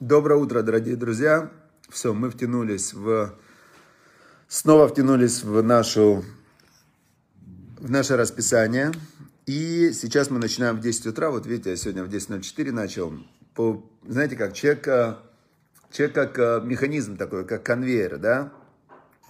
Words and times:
Доброе 0.00 0.38
утро, 0.38 0.60
дорогие 0.60 0.94
друзья. 0.94 1.50
Все, 1.88 2.12
мы 2.12 2.28
втянулись 2.28 2.92
в... 2.92 3.34
Снова 4.46 4.88
втянулись 4.88 5.42
в 5.42 5.62
нашу... 5.62 6.22
В 7.78 7.90
наше 7.90 8.18
расписание. 8.18 8.92
И 9.46 9.92
сейчас 9.94 10.28
мы 10.28 10.38
начинаем 10.38 10.76
в 10.76 10.80
10 10.80 11.06
утра. 11.06 11.30
Вот 11.30 11.46
видите, 11.46 11.70
я 11.70 11.76
сегодня 11.76 12.04
в 12.04 12.10
10.04 12.10 12.72
начал. 12.72 13.14
По, 13.54 13.82
знаете 14.06 14.36
как, 14.36 14.52
человек, 14.52 14.84
человек 15.90 16.14
как 16.14 16.38
э, 16.38 16.60
механизм 16.62 17.16
такой, 17.16 17.46
как 17.46 17.62
конвейер, 17.62 18.18
да? 18.18 18.52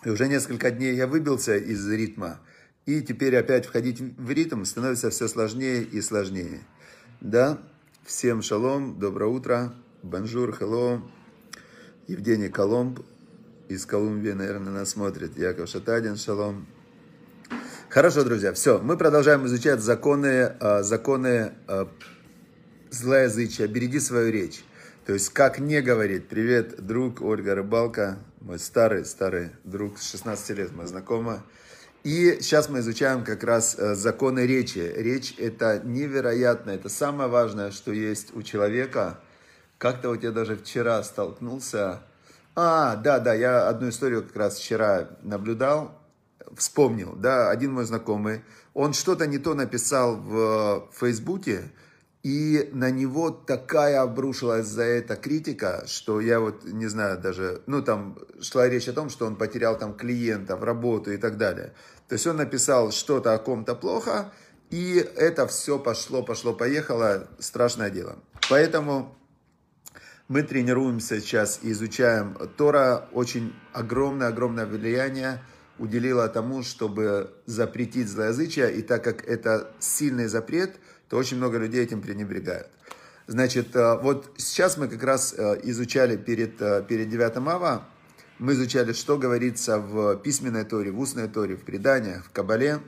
И 0.05 0.11
уже 0.11 0.27
несколько 0.27 0.73
дней 0.73 0.97
я 0.97 1.07
выбился 1.07 1.57
из 1.57 1.89
ритма. 1.89 2.41
И 2.87 3.03
теперь 3.03 3.37
опять 3.37 3.67
входить 3.67 4.01
в 4.01 4.31
ритм 4.33 4.65
становится 4.65 5.11
все 5.11 5.29
сложнее 5.29 5.85
и 5.85 6.01
сложнее. 6.01 6.65
Да? 7.21 7.61
Всем 8.05 8.43
шалом, 8.43 8.99
доброе 8.99 9.31
утро. 9.31 9.73
Bonjour, 10.07 10.57
hello. 10.61 11.01
Евгений 12.07 12.49
Коломб 12.49 13.01
из 13.69 13.85
Колумбии, 13.87 14.31
наверное, 14.31 14.73
нас 14.73 14.91
смотрит. 14.91 15.37
Яков 15.37 15.69
Шатадин, 15.69 16.17
шалом. 16.17 16.69
Хорошо, 17.89 18.23
друзья, 18.23 18.53
все. 18.53 18.79
Мы 18.79 18.97
продолжаем 18.97 19.47
изучать 19.47 19.81
законы, 19.81 20.55
а, 20.61 20.85
законы 20.85 21.55
а, 21.67 21.89
злоязычия. 22.91 23.67
Береги 23.67 23.99
свою 23.99 24.31
речь. 24.31 24.65
То 25.07 25.13
есть, 25.13 25.31
как 25.31 25.59
не 25.59 25.83
говорить. 25.83 26.29
Привет, 26.29 26.87
друг 26.87 27.21
Ольга 27.21 27.57
Рыбалка, 27.57 28.19
мой 28.41 28.61
старый, 28.61 29.05
старый 29.05 29.51
друг, 29.65 29.99
с 29.99 30.09
16 30.13 30.57
лет 30.57 30.71
мы 30.73 30.87
знакомы. 30.87 31.43
И 32.05 32.39
сейчас 32.41 32.69
мы 32.69 32.79
изучаем 32.79 33.25
как 33.25 33.43
раз 33.43 33.75
э, 33.77 33.97
законы 33.97 34.47
речи. 34.47 34.79
Речь 34.79 35.35
это 35.37 35.83
невероятно, 35.85 36.71
это 36.71 36.89
самое 36.89 37.29
важное, 37.29 37.73
что 37.73 37.91
есть 37.91 38.37
у 38.37 38.43
человека– 38.43 39.19
как-то 39.79 40.11
вот 40.11 40.23
я 40.23 40.33
даже 40.33 40.57
вчера 40.57 41.03
столкнулся. 41.03 42.03
А, 42.55 42.97
да, 42.97 43.19
да, 43.19 43.35
я 43.35 43.69
одну 43.69 43.91
историю 43.91 44.23
как 44.23 44.37
раз 44.37 44.59
вчера 44.59 45.11
наблюдал, 45.23 46.01
вспомнил, 46.57 47.15
да, 47.15 47.51
один 47.51 47.73
мой 47.73 47.85
знакомый, 47.85 48.43
он 48.73 48.95
что-то 48.95 49.27
не 49.27 49.39
то 49.39 49.55
написал 49.55 50.17
в 50.17 50.89
Фейсбуке, 50.93 51.71
и 52.23 52.71
на 52.73 52.91
него 52.91 53.31
такая 53.31 54.03
обрушилась 54.03 54.67
за 54.67 54.83
это 54.83 55.17
критика, 55.17 55.85
что 55.87 56.21
я 56.21 56.41
вот 56.41 56.65
не 56.65 56.87
знаю 56.87 57.21
даже, 57.21 57.63
ну 57.67 57.83
там 57.83 58.19
шла 58.41 58.69
речь 58.69 58.89
о 58.89 58.93
том, 58.93 59.11
что 59.11 59.27
он 59.27 59.37
потерял 59.37 59.79
там 59.79 59.95
клиентов, 59.95 60.63
работу 60.63 61.13
и 61.13 61.19
так 61.19 61.37
далее. 61.37 61.73
То 62.09 62.15
есть 62.15 62.27
он 62.27 62.39
написал 62.39 62.91
что-то 62.91 63.35
о 63.35 63.39
ком-то 63.39 63.75
плохо, 63.75 64.33
и 64.71 64.97
это 65.17 65.47
все 65.47 65.79
пошло, 65.79 66.23
пошло, 66.23 66.53
поехало, 66.53 67.29
страшное 67.39 67.91
дело. 67.91 68.17
Поэтому 68.51 69.17
мы 70.29 70.43
тренируемся 70.43 71.21
сейчас 71.21 71.61
и 71.63 71.71
изучаем. 71.73 72.37
Тора 72.57 73.09
очень 73.13 73.55
огромное-огромное 73.73 74.67
влияние 74.67 75.43
уделила 75.79 76.29
тому, 76.29 76.63
чтобы 76.63 77.31
запретить 77.47 78.09
злоязычие, 78.09 78.73
и 78.73 78.83
так 78.83 79.05
как 79.05 79.25
это 79.27 79.71
сильный 79.79 80.27
запрет, 80.27 80.77
то 81.09 81.17
очень 81.17 81.37
много 81.37 81.59
людей 81.59 81.83
этим 81.83 82.01
пренебрегают. 82.01 82.69
Значит, 83.27 83.75
э, 83.77 83.99
вот 83.99 84.33
сейчас 84.37 84.77
мы 84.77 84.89
как 84.89 85.03
раз 85.03 85.35
э, 85.37 85.61
изучали 85.65 86.17
перед, 86.17 86.61
э, 86.63 86.85
перед 86.89 87.11
9 87.11 87.37
ава, 87.49 87.85
мы 88.39 88.53
изучали, 88.53 88.93
что 88.93 89.19
говорится 89.19 89.79
в 89.79 90.17
письменной 90.17 90.65
Торе, 90.65 90.93
в 90.93 91.01
устной 91.01 91.29
Торе, 91.29 91.57
в 91.57 91.65
преданиях, 91.65 92.25
в 92.27 92.31
Кабале 92.31 92.81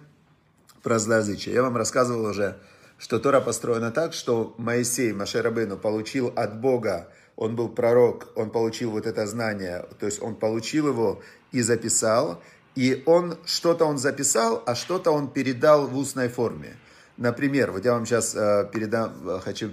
про 0.83 0.99
злоязычие. 0.99 1.55
Я 1.55 1.63
вам 1.63 1.77
рассказывал 1.77 2.27
уже, 2.27 2.59
что 2.99 3.19
Тора 3.19 3.41
построена 3.41 3.91
так, 3.91 4.13
что 4.13 4.55
Моисей, 4.59 5.13
Машерабейну, 5.13 5.77
получил 5.77 6.33
от 6.37 6.61
Бога 6.61 7.09
он 7.39 7.55
был 7.55 7.69
пророк, 7.69 8.33
он 8.35 8.51
получил 8.51 8.91
вот 8.91 9.07
это 9.07 9.25
знание, 9.27 9.87
то 10.01 10.07
есть 10.07 10.21
он 10.21 10.35
получил 10.35 10.89
его 10.89 11.23
и 11.53 11.63
записал, 11.63 12.43
и 12.75 13.05
он 13.07 13.39
что-то 13.45 13.85
он 13.85 13.97
записал, 13.97 14.61
а 14.67 14.75
что-то 14.75 15.13
он 15.13 15.31
передал 15.31 15.87
в 15.87 15.97
устной 15.97 16.29
форме. 16.29 16.77
Например, 17.17 17.71
вот 17.71 17.85
я 17.85 17.93
вам 17.93 18.07
сейчас 18.07 18.35
э, 18.35 18.69
передам, 18.73 19.13
э, 19.25 19.39
хочу 19.39 19.71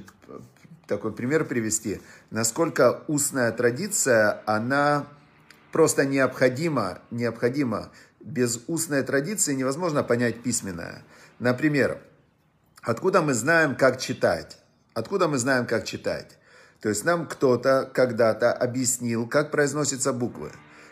такой 0.86 1.12
пример 1.12 1.46
привести, 1.46 2.02
насколько 2.30 3.02
устная 3.08 3.52
традиция, 3.52 4.44
она 4.46 5.08
просто 5.72 6.06
необходима, 6.06 7.00
необходима. 7.10 7.90
Без 8.20 8.62
устной 8.68 9.02
традиции 9.02 9.56
невозможно 9.56 10.04
понять 10.04 10.44
письменное. 10.44 11.04
Например, 11.40 12.00
откуда 12.84 13.24
мы 13.24 13.34
знаем, 13.34 13.76
как 13.76 14.00
читать? 14.00 14.60
Откуда 14.94 15.28
мы 15.28 15.40
знаем, 15.40 15.66
как 15.66 15.86
читать? 15.86 16.38
То 16.82 16.90
есть 16.90 17.04
нам 17.06 17.28
кто-то 17.28 17.90
когда-то 17.94 18.54
объяснил, 18.54 19.28
как 19.28 19.52
произносятся 19.52 20.14
буквы. 20.14 20.52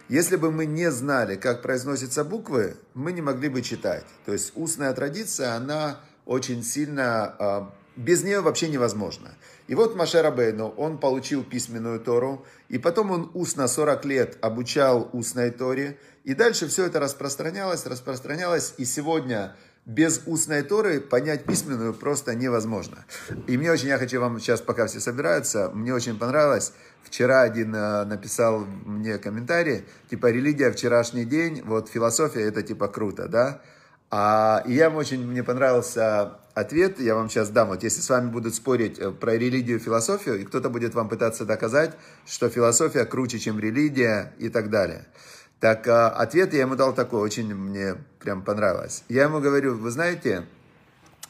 Если 0.09 0.35
бы 0.35 0.51
мы 0.51 0.65
не 0.65 0.91
знали, 0.91 1.35
как 1.35 1.61
произносятся 1.61 2.23
буквы, 2.23 2.75
мы 2.93 3.13
не 3.13 3.21
могли 3.21 3.49
бы 3.49 3.61
читать. 3.61 4.03
То 4.25 4.33
есть 4.33 4.51
устная 4.55 4.93
традиция, 4.93 5.55
она 5.55 5.99
очень 6.25 6.63
сильно, 6.63 7.35
а, 7.39 7.73
без 7.95 8.23
нее 8.23 8.41
вообще 8.41 8.69
невозможно. 8.69 9.35
И 9.67 9.75
вот 9.75 9.95
Машер 9.95 10.25
Абейну, 10.25 10.69
он 10.69 10.97
получил 10.97 11.43
письменную 11.43 11.99
Тору, 11.99 12.45
и 12.67 12.77
потом 12.77 13.11
он 13.11 13.31
устно 13.33 13.67
40 13.67 14.05
лет 14.05 14.37
обучал 14.41 15.09
устной 15.13 15.51
Торе, 15.51 15.97
и 16.23 16.33
дальше 16.33 16.67
все 16.67 16.85
это 16.85 16.99
распространялось, 16.99 17.85
распространялось, 17.85 18.73
и 18.77 18.85
сегодня 18.85 19.55
без 19.85 20.21
устной 20.25 20.63
Торы 20.63 21.01
понять 21.01 21.43
письменную 21.45 21.93
просто 21.93 22.35
невозможно. 22.35 23.05
И 23.47 23.57
мне 23.57 23.71
очень, 23.71 23.89
я 23.89 23.97
хочу 23.97 24.19
вам 24.19 24.39
сейчас, 24.39 24.61
пока 24.61 24.87
все 24.87 24.99
собираются, 24.99 25.71
мне 25.73 25.93
очень 25.93 26.17
понравилось, 26.17 26.73
вчера 27.03 27.41
один 27.41 27.75
э, 27.75 28.05
написал 28.05 28.65
мне 28.85 29.17
комментарий, 29.17 29.83
типа, 30.09 30.27
религия 30.27 30.71
вчерашний 30.71 31.25
день, 31.25 31.61
вот 31.65 31.89
философия 31.89 32.41
это 32.41 32.63
типа 32.63 32.87
круто, 32.87 33.27
да? 33.27 33.61
А, 34.09 34.63
и 34.65 34.73
я 34.73 34.89
очень, 34.89 35.25
мне 35.25 35.43
понравился 35.43 36.37
ответ, 36.53 36.99
я 36.99 37.15
вам 37.15 37.29
сейчас 37.29 37.49
дам, 37.49 37.69
вот 37.69 37.83
если 37.83 37.99
с 37.99 38.09
вами 38.09 38.29
будут 38.29 38.55
спорить 38.55 38.99
э, 38.99 39.11
про 39.11 39.33
религию 39.33 39.77
и 39.77 39.81
философию, 39.81 40.39
и 40.39 40.45
кто-то 40.45 40.69
будет 40.69 40.93
вам 40.93 41.09
пытаться 41.09 41.45
доказать, 41.45 41.91
что 42.25 42.47
философия 42.47 43.05
круче, 43.05 43.39
чем 43.39 43.59
религия 43.59 44.33
и 44.37 44.49
так 44.49 44.69
далее. 44.69 45.07
Так 45.63 45.87
а, 45.87 46.09
ответ 46.09 46.53
я 46.53 46.59
ему 46.59 46.75
дал 46.75 46.93
такой, 46.93 47.21
очень 47.21 47.55
мне 47.55 47.95
прям 48.19 48.41
понравилось. 48.41 49.05
Я 49.07 49.23
ему 49.23 49.39
говорю, 49.39 49.77
вы 49.77 49.91
знаете, 49.91 50.45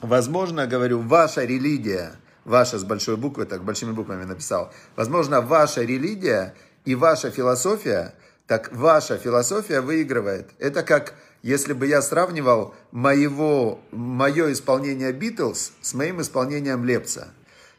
возможно, 0.01 0.66
говорю, 0.66 1.01
ваша 1.01 1.44
религия, 1.44 2.13
ваша 2.43 2.79
с 2.79 2.83
большой 2.83 3.16
буквы, 3.16 3.45
так 3.45 3.63
большими 3.63 3.91
буквами 3.91 4.23
написал, 4.23 4.73
возможно, 4.95 5.41
ваша 5.41 5.83
религия 5.83 6.55
и 6.83 6.95
ваша 6.95 7.29
философия, 7.29 8.16
так 8.47 8.75
ваша 8.75 9.19
философия 9.19 9.81
выигрывает. 9.81 10.49
Это 10.57 10.81
как 10.81 11.13
если 11.43 11.73
бы 11.73 11.85
я 11.85 12.01
сравнивал 12.01 12.73
моего, 12.89 13.81
мое 13.91 14.51
исполнение 14.51 15.11
Битлз 15.11 15.73
с 15.79 15.93
моим 15.93 16.22
исполнением 16.22 16.85
Лепса. 16.85 17.27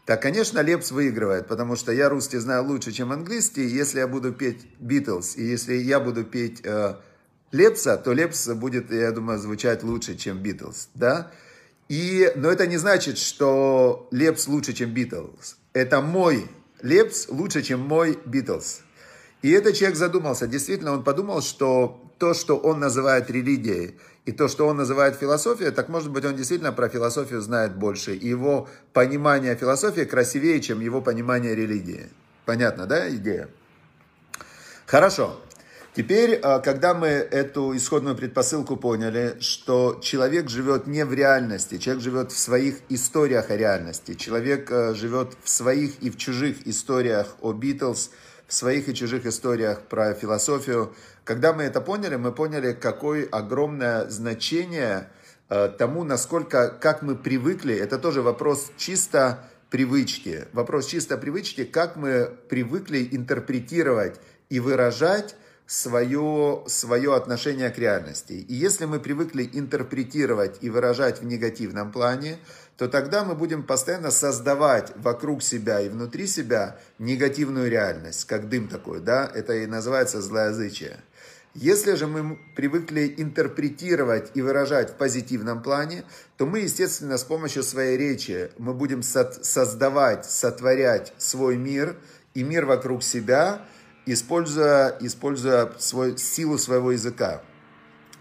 Так, 0.06 0.20
конечно, 0.20 0.60
Лепс 0.60 0.91
выигрывает, 0.91 1.48
потому 1.48 1.76
что 1.76 1.91
я 1.91 2.10
русский 2.10 2.38
знаю 2.38 2.65
лучше, 2.65 2.92
чем 2.92 3.10
английский. 3.10 3.65
Если 3.66 4.00
я 4.00 4.06
буду 4.06 4.32
петь 4.32 4.66
Битлз, 4.78 5.37
и 5.37 5.44
если 5.44 5.75
я 5.75 5.98
буду 5.98 6.25
петь 6.25 6.60
э, 6.62 6.97
Лепса, 7.53 7.97
то 7.97 8.12
Лепс 8.12 8.48
будет, 8.48 8.93
я 8.93 9.12
думаю, 9.12 9.38
звучать 9.38 9.82
лучше, 9.82 10.16
чем 10.16 10.43
Битлз, 10.43 10.91
да? 10.94 11.31
И, 11.88 12.31
но 12.37 12.50
это 12.50 12.66
не 12.66 12.76
значит, 12.76 13.16
что 13.16 14.09
Лепс 14.10 14.47
лучше, 14.47 14.75
чем 14.75 14.93
Битлз. 14.93 15.56
Это 15.72 16.03
мой 16.03 16.50
Лепс 16.82 17.28
лучше, 17.28 17.62
чем 17.62 17.81
мой 17.81 18.19
Битлз. 18.26 18.81
И 19.41 19.50
этот 19.50 19.75
человек 19.75 19.97
задумался, 19.97 20.47
действительно, 20.47 20.93
он 20.93 21.03
подумал, 21.03 21.41
что 21.41 22.03
то, 22.19 22.34
что 22.34 22.56
он 22.56 22.80
называет 22.80 23.30
религией, 23.30 23.98
и 24.25 24.32
то, 24.32 24.48
что 24.48 24.66
он 24.66 24.78
называет 24.78 25.16
философией, 25.16 25.70
так 25.70 25.88
может 25.88 26.10
быть 26.10 26.25
он 26.25 26.34
действительно 26.34 26.72
про 26.72 26.88
философию 26.88 27.41
знает 27.42 27.76
больше. 27.76 28.14
И 28.14 28.28
его 28.28 28.69
понимание 28.92 29.54
философии 29.54 30.02
красивее, 30.02 30.60
чем 30.60 30.80
его 30.80 31.02
понимание 31.02 31.54
религии. 31.54 32.08
Понятно, 32.47 32.86
да, 32.86 33.10
идея? 33.10 33.49
Хорошо. 34.87 35.40
Теперь, 35.96 36.40
а, 36.43 36.58
когда 36.58 36.93
мы 36.93 37.06
эту 37.06 37.76
исходную 37.76 38.17
предпосылку 38.17 38.76
поняли, 38.76 39.37
что 39.38 40.00
человек 40.02 40.49
живет 40.49 40.88
не 40.88 41.05
в 41.05 41.14
реальности, 41.14 41.78
человек 41.78 42.02
живет 42.02 42.32
в 42.32 42.38
своих 42.38 42.78
историях 42.88 43.50
о 43.50 43.56
реальности, 43.56 44.14
человек 44.14 44.72
а, 44.72 44.93
живет 44.94 45.37
в 45.44 45.49
своих 45.49 46.02
и 46.02 46.10
в 46.10 46.17
чужих 46.17 46.67
историях 46.67 47.37
о 47.40 47.52
Битлз, 47.52 48.10
в 48.49 48.55
своих 48.55 48.88
и 48.88 48.94
чужих 48.94 49.25
историях 49.25 49.82
про 49.82 50.14
философию, 50.14 50.93
когда 51.25 51.53
мы 51.53 51.65
это 51.65 51.81
поняли, 51.81 52.17
мы 52.17 52.32
поняли, 52.32 52.73
какое 52.73 53.26
огромное 53.31 54.09
значение 54.09 55.09
э, 55.49 55.69
тому, 55.69 56.05
насколько, 56.05 56.69
как 56.69 57.03
мы 57.03 57.17
привыкли, 57.17 57.75
это 57.75 57.99
тоже 57.99 58.23
вопрос 58.23 58.71
чисто 58.76 59.49
привычки, 59.71 60.47
вопрос 60.53 60.87
чисто 60.87 61.17
привычки, 61.17 61.65
как 61.65 61.97
мы 61.97 62.31
привыкли 62.49 63.09
интерпретировать 63.11 64.21
и 64.50 64.61
выражать 64.61 65.35
свое, 65.67 66.62
свое 66.67 67.15
отношение 67.15 67.70
к 67.70 67.79
реальности. 67.79 68.35
И 68.35 68.55
если 68.55 68.85
мы 68.85 69.00
привыкли 69.00 69.49
интерпретировать 69.50 70.59
и 70.61 70.69
выражать 70.69 71.20
в 71.20 71.25
негативном 71.25 71.91
плане, 71.91 72.38
то 72.76 72.88
тогда 72.88 73.25
мы 73.25 73.35
будем 73.35 73.62
постоянно 73.62 74.11
создавать 74.11 74.93
вокруг 74.97 75.43
себя 75.43 75.81
и 75.81 75.88
внутри 75.88 76.26
себя 76.26 76.76
негативную 76.99 77.71
реальность, 77.71 78.25
как 78.25 78.49
дым 78.49 78.69
такой, 78.69 79.00
да, 79.00 79.31
это 79.32 79.55
и 79.55 79.67
называется 79.67 80.21
злоязычие. 80.21 80.99
Если 81.55 81.94
же 81.94 82.09
мы 82.09 82.37
привыкли 82.56 83.15
интерпретировать 83.17 84.32
и 84.35 84.43
выражать 84.43 84.91
в 84.91 84.94
позитивном 84.94 85.62
плане, 85.62 86.03
то 86.37 86.47
мы, 86.47 86.61
естественно, 86.61 87.17
с 87.17 87.23
помощью 87.23 87.62
своей 87.62 87.97
речи 87.97 88.50
мы 88.59 88.75
будем 88.75 89.05
создавать, 89.05 90.25
сотворять 90.25 91.12
свой 91.17 91.56
мир 91.56 91.97
и 92.35 92.43
мир 92.43 92.67
вокруг 92.67 93.05
себя, 93.05 93.62
используя, 94.05 94.97
используя 94.99 95.70
свой, 95.79 96.19
силу 96.19 96.59
своего 96.59 96.91
языка. 96.91 97.41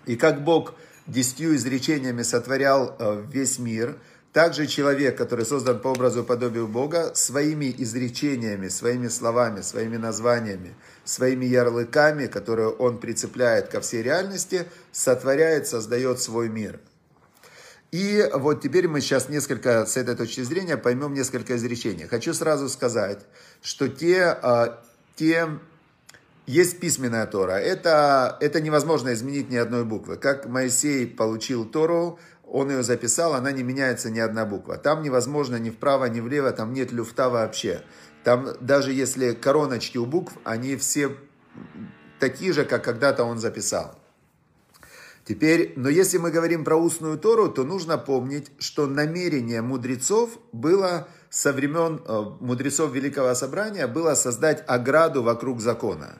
И 0.05 0.15
как 0.15 0.43
Бог 0.43 0.75
десятью 1.07 1.55
изречениями 1.55 2.21
сотворял 2.21 2.95
э, 2.99 3.25
весь 3.31 3.57
мир– 3.57 3.97
также 4.33 4.65
человек, 4.65 5.15
который 5.15 5.45
создан 5.45 5.79
по 5.79 5.89
образу 5.89 6.23
и 6.23 6.25
подобию 6.25 6.67
Бога, 6.67 7.11
своими 7.13 7.73
изречениями, 7.77 8.67
своими 8.67 9.07
словами, 9.07 9.61
своими 9.61 9.97
названиями, 9.97 10.73
своими 11.05 11.45
ярлыками, 11.45 12.25
которые 12.25 12.69
он 12.69 12.99
прицепляет 12.99 13.67
ко 13.67 13.79
всей 13.79 14.01
реальности, 14.01 14.65
сотворяет, 14.91 15.67
создает 15.67 16.19
свой 16.19 16.49
мир. 16.49 16.79
И 17.91 18.27
вот 18.33 18.63
теперь 18.63 18.87
мы 18.87 19.01
сейчас 19.01 19.29
несколько, 19.29 19.85
с 19.85 19.97
этой 19.97 20.15
точки 20.15 20.41
зрения, 20.41 20.77
поймем 20.77 21.13
несколько 21.13 21.55
изречений. 21.55 22.07
Хочу 22.07 22.33
сразу 22.33 22.67
сказать, 22.69 23.19
что 23.61 23.87
те, 23.87 24.23
а, 24.25 24.83
те 25.15 25.47
есть 26.47 26.79
письменная 26.79 27.27
Тора. 27.27 27.53
Это, 27.53 28.35
это 28.41 28.59
невозможно 28.61 29.13
изменить 29.13 29.51
ни 29.51 29.57
одной 29.57 29.85
буквы. 29.85 30.17
Как 30.17 30.47
Моисей 30.47 31.05
получил 31.05 31.65
Тору, 31.65 32.19
он 32.43 32.69
ее 32.69 32.83
записал, 32.83 33.33
она 33.33 33.51
не 33.51 33.63
меняется 33.63 34.09
ни 34.09 34.19
одна 34.19 34.45
буква. 34.45 34.77
Там 34.77 35.01
невозможно 35.01 35.55
ни 35.57 35.69
вправо, 35.69 36.05
ни 36.05 36.19
влево, 36.19 36.51
там 36.51 36.73
нет 36.73 36.91
люфта 36.91 37.29
вообще. 37.29 37.81
Там 38.23 38.49
даже 38.61 38.93
если 38.93 39.33
короночки 39.33 39.97
у 39.97 40.05
букв, 40.05 40.33
они 40.43 40.75
все 40.75 41.15
такие 42.19 42.53
же, 42.53 42.63
как 42.65 42.83
когда-то 42.83 43.23
он 43.23 43.39
записал. 43.39 43.99
Теперь, 45.25 45.73
но 45.77 45.87
если 45.87 46.17
мы 46.17 46.31
говорим 46.31 46.65
про 46.65 46.75
устную 46.75 47.17
Тору, 47.17 47.47
то 47.47 47.63
нужно 47.63 47.97
помнить, 47.97 48.51
что 48.59 48.87
намерение 48.87 49.61
мудрецов 49.61 50.31
было 50.51 51.07
со 51.29 51.53
времен 51.53 52.01
э, 52.05 52.23
мудрецов 52.41 52.91
Великого 52.91 53.33
Собрания 53.33 53.87
было 53.87 54.15
создать 54.15 54.63
ограду 54.67 55.23
вокруг 55.23 55.61
закона. 55.61 56.17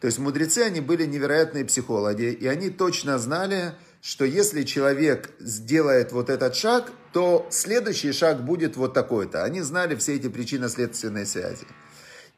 То 0.00 0.06
есть 0.06 0.18
мудрецы, 0.18 0.60
они 0.60 0.80
были 0.80 1.04
невероятные 1.04 1.64
психологи, 1.64 2.32
и 2.32 2.46
они 2.46 2.70
точно 2.70 3.18
знали, 3.18 3.72
что 4.06 4.24
если 4.24 4.62
человек 4.62 5.30
сделает 5.40 6.12
вот 6.12 6.30
этот 6.30 6.54
шаг, 6.54 6.92
то 7.12 7.44
следующий 7.50 8.12
шаг 8.12 8.44
будет 8.44 8.76
вот 8.76 8.94
такой-то. 8.94 9.42
Они 9.42 9.62
знали 9.62 9.96
все 9.96 10.14
эти 10.14 10.28
причинно-следственные 10.28 11.26
связи. 11.26 11.66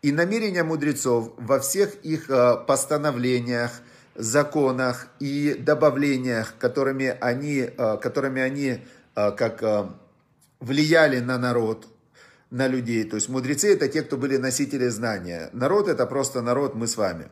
И 0.01 0.11
намерения 0.11 0.63
мудрецов 0.63 1.35
во 1.37 1.61
всех 1.61 1.97
их 1.97 2.31
э, 2.31 2.57
постановлениях, 2.67 3.83
законах 4.15 5.09
и 5.21 5.57
добавлениях, 5.59 6.55
которыми 6.59 7.15
они, 7.21 7.69
э, 7.77 7.97
которыми 8.01 8.41
они 8.41 8.79
э, 9.15 9.31
как 9.33 9.93
влияли 10.61 11.21
на 11.21 11.37
народ, 11.37 11.87
на 12.49 12.67
людей. 12.67 13.05
То 13.05 13.17
есть 13.17 13.29
мудрецы 13.29 13.75
это 13.75 13.89
те, 13.89 14.01
кто 14.01 14.17
были 14.17 14.39
носители 14.39 14.89
знания. 14.89 15.51
Народ 15.53 15.89
это 15.89 16.07
просто 16.07 16.41
народ, 16.41 16.75
мы 16.75 16.87
с 16.87 16.97
вами. 16.97 17.29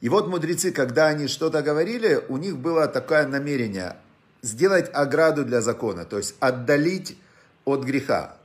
И 0.00 0.08
вот 0.08 0.28
мудрецы, 0.28 0.72
когда 0.72 1.08
они 1.08 1.26
что-то 1.26 1.62
говорили, 1.62 2.24
у 2.28 2.38
них 2.38 2.56
было 2.56 2.88
такое 2.88 3.26
намерение 3.26 3.96
сделать 4.42 4.90
ограду 4.92 5.44
для 5.44 5.60
закона, 5.60 6.04
то 6.06 6.16
есть 6.16 6.34
отдалить 6.40 7.18
от 7.66 7.84
греха. 7.84 8.36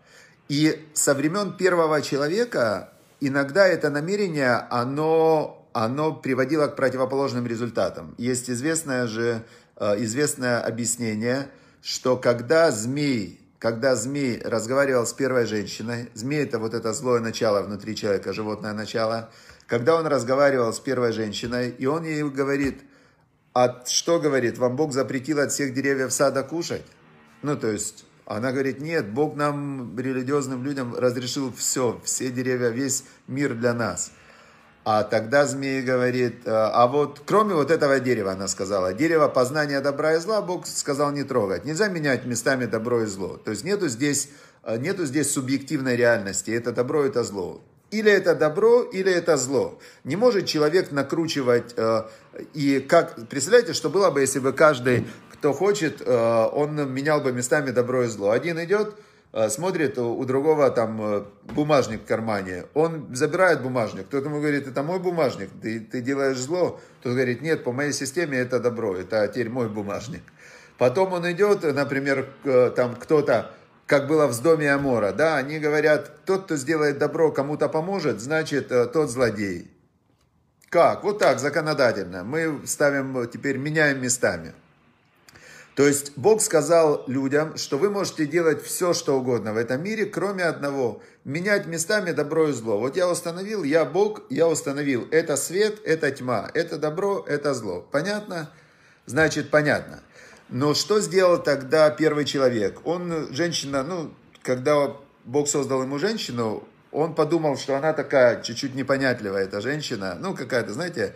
И 0.50 0.86
со 0.94 1.14
времен 1.14 1.56
первого 1.56 2.02
человека 2.02 2.90
иногда 3.22 3.66
это 3.66 3.90
намерение, 3.90 4.68
оно, 4.70 5.66
оно 5.72 6.14
приводило 6.14 6.68
к 6.68 6.76
противоположным 6.76 7.48
результатам. 7.48 8.14
Есть 8.18 8.50
известное 8.50 9.08
же, 9.08 9.44
э, 9.78 10.04
известное 10.04 10.60
объяснение, 10.60 11.48
что 11.82 12.18
когда 12.18 12.70
змей, 12.72 13.40
когда 13.58 13.96
змей 13.96 14.42
разговаривал 14.44 15.08
с 15.08 15.14
первой 15.14 15.46
женщиной, 15.46 16.10
змей 16.14 16.44
это 16.44 16.60
вот 16.60 16.74
это 16.74 16.92
злое 16.92 17.22
начало 17.22 17.62
внутри 17.62 17.96
человека, 17.96 18.34
животное 18.34 18.74
начало– 18.74 19.30
когда 19.68 19.96
он 19.96 20.08
разговаривал 20.08 20.74
с 20.74 20.80
первой 20.80 21.12
женщиной, 21.12 21.70
и 21.70 21.86
он 21.86 22.04
ей 22.04 22.24
говорит, 22.24 22.82
а 23.54 23.84
что 23.86 24.20
говорит, 24.20 24.58
вам 24.58 24.76
Бог 24.76 24.92
запретил 24.94 25.40
от 25.40 25.52
всех 25.52 25.74
деревьев 25.74 26.12
сада 26.12 26.44
кушать? 26.44 26.86
Ну, 27.42 27.56
то 27.56 27.72
есть, 27.72 28.06
она 28.26 28.52
говорит, 28.52 28.82
нет, 28.82 29.10
Бог 29.10 29.36
нам, 29.36 29.98
религиозным 29.98 30.64
людям, 30.64 30.96
разрешил 30.96 31.54
все, 31.54 32.02
все 32.04 32.30
деревья, 32.32 32.70
весь 32.70 33.06
мир 33.28 33.54
для 33.54 33.74
нас. 33.74 34.12
А 34.84 35.04
тогда 35.04 35.48
змея 35.48 35.82
говорит, 35.82 36.42
а 36.46 36.86
вот 36.86 37.22
кроме 37.26 37.56
вот 37.56 37.72
этого 37.72 38.00
дерева, 38.00 38.34
она 38.34 38.48
сказала, 38.48 38.94
дерево 38.94 39.28
познания 39.28 39.82
добра 39.82 40.16
и 40.16 40.20
зла, 40.20 40.42
Бог 40.44 40.68
сказал 40.68 41.12
не 41.12 41.24
трогать. 41.24 41.66
Нельзя 41.66 41.88
менять 41.88 42.26
местами 42.26 42.66
добро 42.66 43.02
и 43.02 43.06
зло. 43.08 43.38
То 43.38 43.50
есть 43.50 43.64
нету 43.64 43.88
здесь, 43.88 44.30
нету 44.64 45.06
здесь 45.06 45.32
субъективной 45.32 45.96
реальности, 45.96 46.52
это 46.52 46.72
добро, 46.72 47.04
это 47.04 47.24
зло. 47.24 47.64
Или 47.92 48.12
это 48.12 48.36
добро, 48.36 48.82
или 48.82 49.12
это 49.12 49.38
зло. 49.38 49.80
Не 50.04 50.16
может 50.16 50.48
человек 50.48 50.92
накручивать. 50.92 51.74
Э, 51.78 52.04
и 52.54 52.80
как, 52.80 53.16
представляете, 53.30 53.74
что 53.74 53.90
было 53.90 54.10
бы, 54.10 54.22
если 54.22 54.40
бы 54.40 54.54
каждый, 54.54 55.06
кто 55.32 55.54
хочет, 55.54 56.02
э, 56.02 56.50
он 56.54 56.92
менял 56.92 57.22
бы 57.22 57.32
местами 57.32 57.70
добро 57.70 58.04
и 58.04 58.08
зло. 58.08 58.32
Один 58.32 58.62
идет, 58.64 58.96
э, 59.34 59.50
смотрит, 59.50 60.00
у 60.00 60.26
другого 60.26 60.72
там 60.72 61.28
бумажник 61.44 62.02
в 62.02 62.06
кармане. 62.06 62.66
Он 62.74 63.16
забирает 63.16 63.62
бумажник. 63.62 64.08
Кто-то 64.08 64.30
ему 64.30 64.40
говорит, 64.40 64.68
это 64.68 64.82
мой 64.82 65.00
бумажник, 65.00 65.50
ты, 65.62 65.80
ты 65.80 66.02
делаешь 66.02 66.38
зло. 66.38 66.80
Тот 67.04 67.14
говорит, 67.14 67.42
нет, 67.42 67.64
по 67.64 67.72
моей 67.72 67.94
системе 67.94 68.40
это 68.40 68.60
добро, 68.60 68.96
это 68.96 69.28
теперь 69.28 69.50
мой 69.50 69.70
бумажник. 69.70 70.24
Потом 70.80 71.14
он 71.14 71.32
идет, 71.32 71.64
например, 71.64 72.28
там 72.76 72.96
кто-то 72.96 73.52
как 73.86 74.08
было 74.08 74.28
в 74.28 74.42
доме 74.42 74.72
Амора, 74.72 75.12
да, 75.12 75.38
они 75.38 75.60
говорят, 75.60 76.26
тот, 76.26 76.46
кто 76.46 76.56
сделает 76.56 76.98
добро, 76.98 77.32
кому-то 77.32 77.70
поможет, 77.70 78.20
значит, 78.20 78.72
э, 78.72 78.86
тот 78.88 79.10
злодей. 79.10 79.72
Как? 80.70 81.04
Вот 81.04 81.20
так, 81.20 81.40
законодательно. 81.40 82.24
Мы 82.24 82.62
ставим, 82.66 83.30
теперь 83.30 83.58
меняем 83.58 84.02
местами. 84.02 84.54
То 85.76 85.86
есть 85.86 86.14
Бог 86.18 86.42
сказал 86.42 87.04
людям, 87.08 87.58
что 87.58 87.78
вы 87.78 87.90
можете 87.90 88.26
делать 88.26 88.64
все, 88.64 88.94
что 88.94 89.18
угодно 89.20 89.54
в 89.54 89.58
этом 89.58 89.84
мире, 89.84 90.06
кроме 90.06 90.46
одного. 90.46 91.02
Менять 91.26 91.66
местами 91.66 92.12
добро 92.12 92.50
и 92.50 92.54
зло. 92.54 92.80
Вот 92.80 92.96
я 92.96 93.10
установил, 93.10 93.64
я 93.64 93.84
Бог, 93.84 94.22
я 94.30 94.48
установил. 94.48 95.08
Это 95.12 95.36
свет, 95.36 95.80
это 95.84 96.12
тьма. 96.12 96.50
Это 96.54 96.78
добро, 96.78 97.26
это 97.28 97.54
зло. 97.54 97.86
Понятно? 97.92 98.50
Значит, 99.06 99.50
понятно. 99.50 100.02
Но 100.50 100.74
что 100.74 101.00
сделал 101.00 101.42
тогда 101.42 101.90
первый 101.90 102.26
человек? 102.26 102.80
Он, 102.86 103.34
женщина, 103.34 103.84
ну, 103.84 104.14
когда 104.44 104.96
Бог 105.24 105.48
создал 105.48 105.82
ему 105.84 105.98
женщину, 105.98 106.68
он 106.92 107.16
подумал, 107.16 107.58
что 107.58 107.76
она 107.76 107.94
такая 107.94 108.42
чуть-чуть 108.42 108.76
непонятливая, 108.76 109.44
эта 109.44 109.60
женщина, 109.60 110.16
ну, 110.20 110.36
какая-то, 110.36 110.74
знаете, 110.74 111.16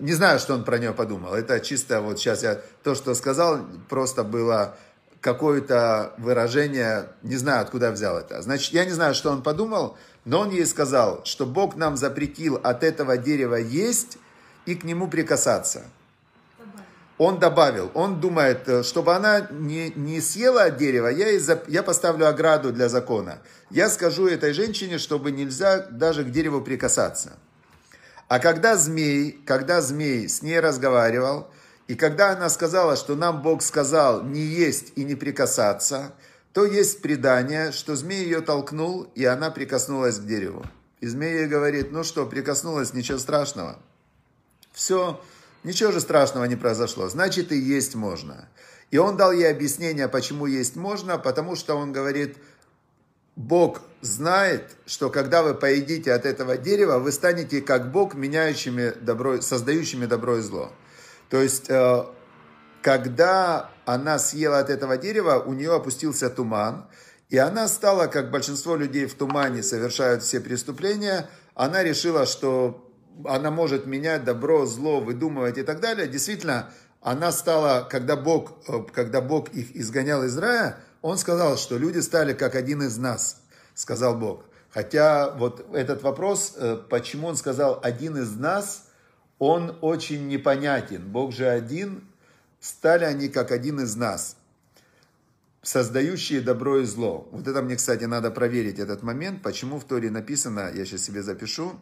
не 0.00 0.12
знаю, 0.12 0.38
что 0.38 0.54
он 0.54 0.64
про 0.64 0.78
нее 0.78 0.92
подумал. 0.92 1.34
Это 1.34 1.60
чисто 1.60 2.00
вот 2.00 2.18
сейчас 2.18 2.42
я 2.42 2.60
то, 2.82 2.94
что 2.94 3.14
сказал, 3.14 3.60
просто 3.88 4.24
было 4.24 4.76
какое-то 5.20 6.14
выражение, 6.16 7.10
не 7.22 7.36
знаю, 7.36 7.62
откуда 7.62 7.92
взял 7.92 8.16
это. 8.16 8.40
Значит, 8.40 8.72
я 8.72 8.84
не 8.86 8.92
знаю, 8.92 9.14
что 9.14 9.30
он 9.30 9.42
подумал, 9.42 9.98
но 10.24 10.40
он 10.40 10.50
ей 10.50 10.66
сказал, 10.66 11.22
что 11.24 11.46
Бог 11.46 11.76
нам 11.76 11.96
запретил 11.96 12.56
от 12.56 12.82
этого 12.82 13.18
дерева 13.18 13.56
есть 13.56 14.16
и 14.64 14.74
к 14.74 14.84
нему 14.84 15.08
прикасаться 15.08 15.84
он 17.20 17.38
добавил, 17.38 17.90
он 17.92 18.18
думает, 18.18 18.66
э, 18.66 18.82
чтобы 18.82 19.14
она 19.14 19.46
не, 19.50 19.92
не 19.94 20.22
съела 20.22 20.70
дерево, 20.70 21.08
я, 21.08 21.28
из 21.28 21.50
я 21.68 21.82
поставлю 21.82 22.26
ограду 22.26 22.72
для 22.72 22.88
закона. 22.88 23.42
Я 23.68 23.90
скажу 23.90 24.26
этой 24.26 24.54
женщине, 24.54 24.96
чтобы 24.96 25.30
нельзя 25.30 25.86
даже 25.90 26.24
к 26.24 26.30
дереву 26.30 26.62
прикасаться. 26.62 27.32
А 28.26 28.38
когда 28.38 28.74
змей, 28.74 29.38
когда 29.44 29.82
змей 29.82 30.30
с 30.30 30.40
ней 30.40 30.60
разговаривал, 30.60 31.50
и 31.88 31.94
когда 31.94 32.30
она 32.30 32.48
сказала, 32.48 32.96
что 32.96 33.14
нам 33.14 33.42
Бог 33.42 33.60
сказал 33.60 34.22
не 34.22 34.40
есть 34.40 34.94
и 34.96 35.04
не 35.04 35.14
прикасаться, 35.14 36.14
то 36.54 36.64
есть 36.64 37.02
предание, 37.02 37.70
что 37.72 37.96
змей 37.96 38.24
ее 38.24 38.40
толкнул, 38.40 39.02
и 39.14 39.26
она 39.26 39.50
прикоснулась 39.50 40.18
к 40.18 40.24
дереву. 40.24 40.64
И 41.00 41.06
змей 41.06 41.40
ей 41.40 41.48
говорит, 41.48 41.92
ну 41.92 42.02
что, 42.02 42.24
прикоснулась, 42.24 42.94
ничего 42.94 43.18
страшного. 43.18 43.78
Все, 44.72 45.20
Ничего 45.62 45.92
же 45.92 46.00
страшного 46.00 46.44
не 46.44 46.56
произошло, 46.56 47.08
значит 47.08 47.52
и 47.52 47.56
есть 47.56 47.94
можно. 47.94 48.48
И 48.90 48.98
он 48.98 49.16
дал 49.16 49.32
ей 49.32 49.50
объяснение, 49.50 50.08
почему 50.08 50.46
есть 50.46 50.76
можно, 50.76 51.18
потому 51.18 51.54
что 51.54 51.76
он 51.76 51.92
говорит, 51.92 52.38
Бог 53.36 53.82
знает, 54.00 54.76
что 54.86 55.10
когда 55.10 55.42
вы 55.42 55.54
поедите 55.54 56.12
от 56.12 56.26
этого 56.26 56.56
дерева, 56.56 56.98
вы 56.98 57.12
станете 57.12 57.60
как 57.60 57.92
Бог, 57.92 58.14
меняющими 58.14 58.92
добро, 59.00 59.40
создающими 59.40 60.06
добро 60.06 60.38
и 60.38 60.40
зло. 60.40 60.72
То 61.28 61.40
есть, 61.40 61.70
э, 61.70 62.04
когда 62.82 63.70
она 63.84 64.18
съела 64.18 64.58
от 64.58 64.70
этого 64.70 64.96
дерева, 64.96 65.42
у 65.46 65.52
нее 65.52 65.74
опустился 65.74 66.28
туман, 66.30 66.86
и 67.28 67.38
она 67.38 67.68
стала, 67.68 68.08
как 68.08 68.30
большинство 68.30 68.76
людей 68.76 69.06
в 69.06 69.14
тумане 69.14 69.62
совершают 69.62 70.22
все 70.22 70.40
преступления, 70.40 71.30
она 71.54 71.84
решила, 71.84 72.26
что 72.26 72.89
она 73.26 73.50
может 73.50 73.86
менять 73.86 74.24
добро, 74.24 74.66
зло, 74.66 75.00
выдумывать 75.00 75.58
и 75.58 75.62
так 75.62 75.80
далее. 75.80 76.06
Действительно, 76.06 76.70
она 77.00 77.32
стала, 77.32 77.86
когда 77.88 78.16
Бог, 78.16 78.52
э, 78.68 78.82
когда 78.92 79.20
Бог 79.20 79.48
их 79.50 79.74
изгонял 79.74 80.24
из 80.24 80.36
рая, 80.36 80.78
он 81.02 81.18
сказал, 81.18 81.56
что 81.56 81.78
люди 81.78 81.98
стали 82.00 82.34
как 82.34 82.54
один 82.54 82.82
из 82.82 82.96
нас, 82.98 83.40
сказал 83.74 84.18
Бог. 84.18 84.44
Хотя 84.70 85.30
вот 85.30 85.66
этот 85.74 86.02
вопрос, 86.02 86.54
э, 86.56 86.78
почему 86.88 87.28
он 87.28 87.36
сказал 87.36 87.80
один 87.82 88.16
из 88.16 88.36
нас, 88.36 88.84
он 89.38 89.76
очень 89.80 90.28
непонятен. 90.28 91.10
Бог 91.10 91.32
же 91.32 91.48
один, 91.48 92.04
стали 92.60 93.04
они 93.04 93.28
как 93.28 93.50
один 93.50 93.80
из 93.80 93.96
нас, 93.96 94.36
создающие 95.62 96.40
добро 96.40 96.78
и 96.78 96.84
зло. 96.84 97.28
Вот 97.32 97.48
это 97.48 97.62
мне, 97.62 97.76
кстати, 97.76 98.04
надо 98.04 98.30
проверить 98.30 98.78
этот 98.78 99.02
момент, 99.02 99.42
почему 99.42 99.78
в 99.78 99.84
Торе 99.84 100.10
написано, 100.10 100.70
я 100.74 100.84
сейчас 100.84 101.02
себе 101.02 101.22
запишу, 101.22 101.72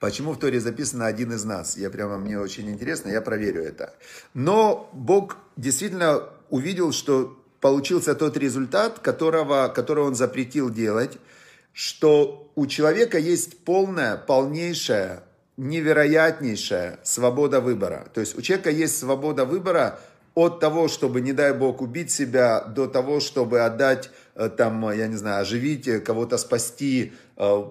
Почему 0.00 0.32
в 0.32 0.38
Торе 0.38 0.60
записано 0.60 1.06
один 1.06 1.32
из 1.32 1.44
нас? 1.44 1.76
Я 1.76 1.90
прямо, 1.90 2.16
мне 2.16 2.40
очень 2.40 2.70
интересно, 2.70 3.10
я 3.10 3.20
проверю 3.20 3.62
это. 3.62 3.92
Но 4.32 4.88
Бог 4.94 5.36
действительно 5.58 6.22
увидел, 6.48 6.92
что 6.92 7.38
получился 7.60 8.14
тот 8.14 8.38
результат, 8.38 8.98
которого, 8.98 9.68
которого 9.68 10.06
он 10.06 10.14
запретил 10.14 10.70
делать, 10.70 11.18
что 11.74 12.50
у 12.54 12.66
человека 12.66 13.18
есть 13.18 13.62
полная, 13.64 14.16
полнейшая, 14.16 15.22
невероятнейшая 15.58 16.98
свобода 17.02 17.60
выбора. 17.60 18.08
То 18.14 18.20
есть 18.20 18.38
у 18.38 18.40
человека 18.40 18.70
есть 18.70 18.98
свобода 18.98 19.44
выбора 19.44 20.00
от 20.34 20.60
того, 20.60 20.88
чтобы, 20.88 21.20
не 21.20 21.34
дай 21.34 21.52
бог, 21.52 21.82
убить 21.82 22.10
себя, 22.10 22.62
до 22.62 22.86
того, 22.86 23.20
чтобы 23.20 23.60
отдать, 23.60 24.10
э, 24.34 24.48
там, 24.48 24.90
я 24.92 25.06
не 25.08 25.16
знаю, 25.16 25.42
оживить, 25.42 25.86
э, 25.88 26.00
кого-то 26.00 26.38
спасти, 26.38 27.12
э, 27.36 27.62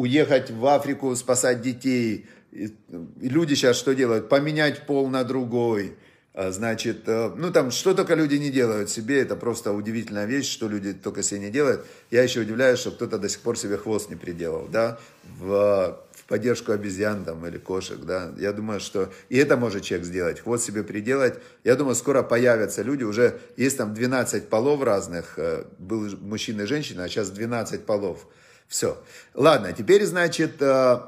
уехать 0.00 0.50
в 0.50 0.66
Африку, 0.66 1.14
спасать 1.14 1.60
детей. 1.60 2.26
И 2.52 2.72
люди 3.20 3.54
сейчас 3.54 3.76
что 3.76 3.94
делают? 3.94 4.28
Поменять 4.28 4.86
пол 4.86 5.08
на 5.08 5.24
другой. 5.24 5.94
А, 6.32 6.52
значит, 6.52 7.02
э, 7.06 7.32
ну 7.36 7.52
там, 7.52 7.70
что 7.70 7.92
только 7.92 8.14
люди 8.14 8.36
не 8.36 8.50
делают 8.50 8.88
себе, 8.88 9.20
это 9.20 9.36
просто 9.36 9.72
удивительная 9.72 10.26
вещь, 10.26 10.48
что 10.50 10.68
люди 10.68 10.94
только 10.94 11.22
себе 11.22 11.40
не 11.40 11.50
делают. 11.50 11.84
Я 12.10 12.22
еще 12.22 12.40
удивляюсь, 12.40 12.78
что 12.78 12.92
кто-то 12.92 13.18
до 13.18 13.28
сих 13.28 13.40
пор 13.40 13.58
себе 13.58 13.76
хвост 13.76 14.08
не 14.08 14.16
приделал, 14.16 14.68
да, 14.68 14.98
в, 15.38 16.00
в 16.12 16.24
поддержку 16.28 16.72
обезьян 16.72 17.24
там 17.24 17.44
или 17.46 17.58
кошек, 17.58 17.98
да. 17.98 18.32
Я 18.38 18.52
думаю, 18.52 18.80
что 18.80 19.12
и 19.28 19.36
это 19.36 19.56
может 19.56 19.82
человек 19.82 20.06
сделать, 20.06 20.40
хвост 20.40 20.64
себе 20.64 20.82
приделать. 20.82 21.34
Я 21.64 21.74
думаю, 21.74 21.94
скоро 21.94 22.22
появятся 22.22 22.82
люди, 22.82 23.02
уже 23.02 23.40
есть 23.56 23.76
там 23.76 23.92
12 23.92 24.48
полов 24.48 24.82
разных, 24.82 25.34
э, 25.36 25.64
был 25.78 26.08
мужчина 26.20 26.62
и 26.62 26.66
женщина, 26.66 27.04
а 27.04 27.08
сейчас 27.08 27.30
12 27.30 27.84
полов. 27.84 28.26
Все. 28.70 28.96
Ладно, 29.34 29.72
теперь, 29.72 30.06
значит, 30.06 30.62
э, 30.62 31.00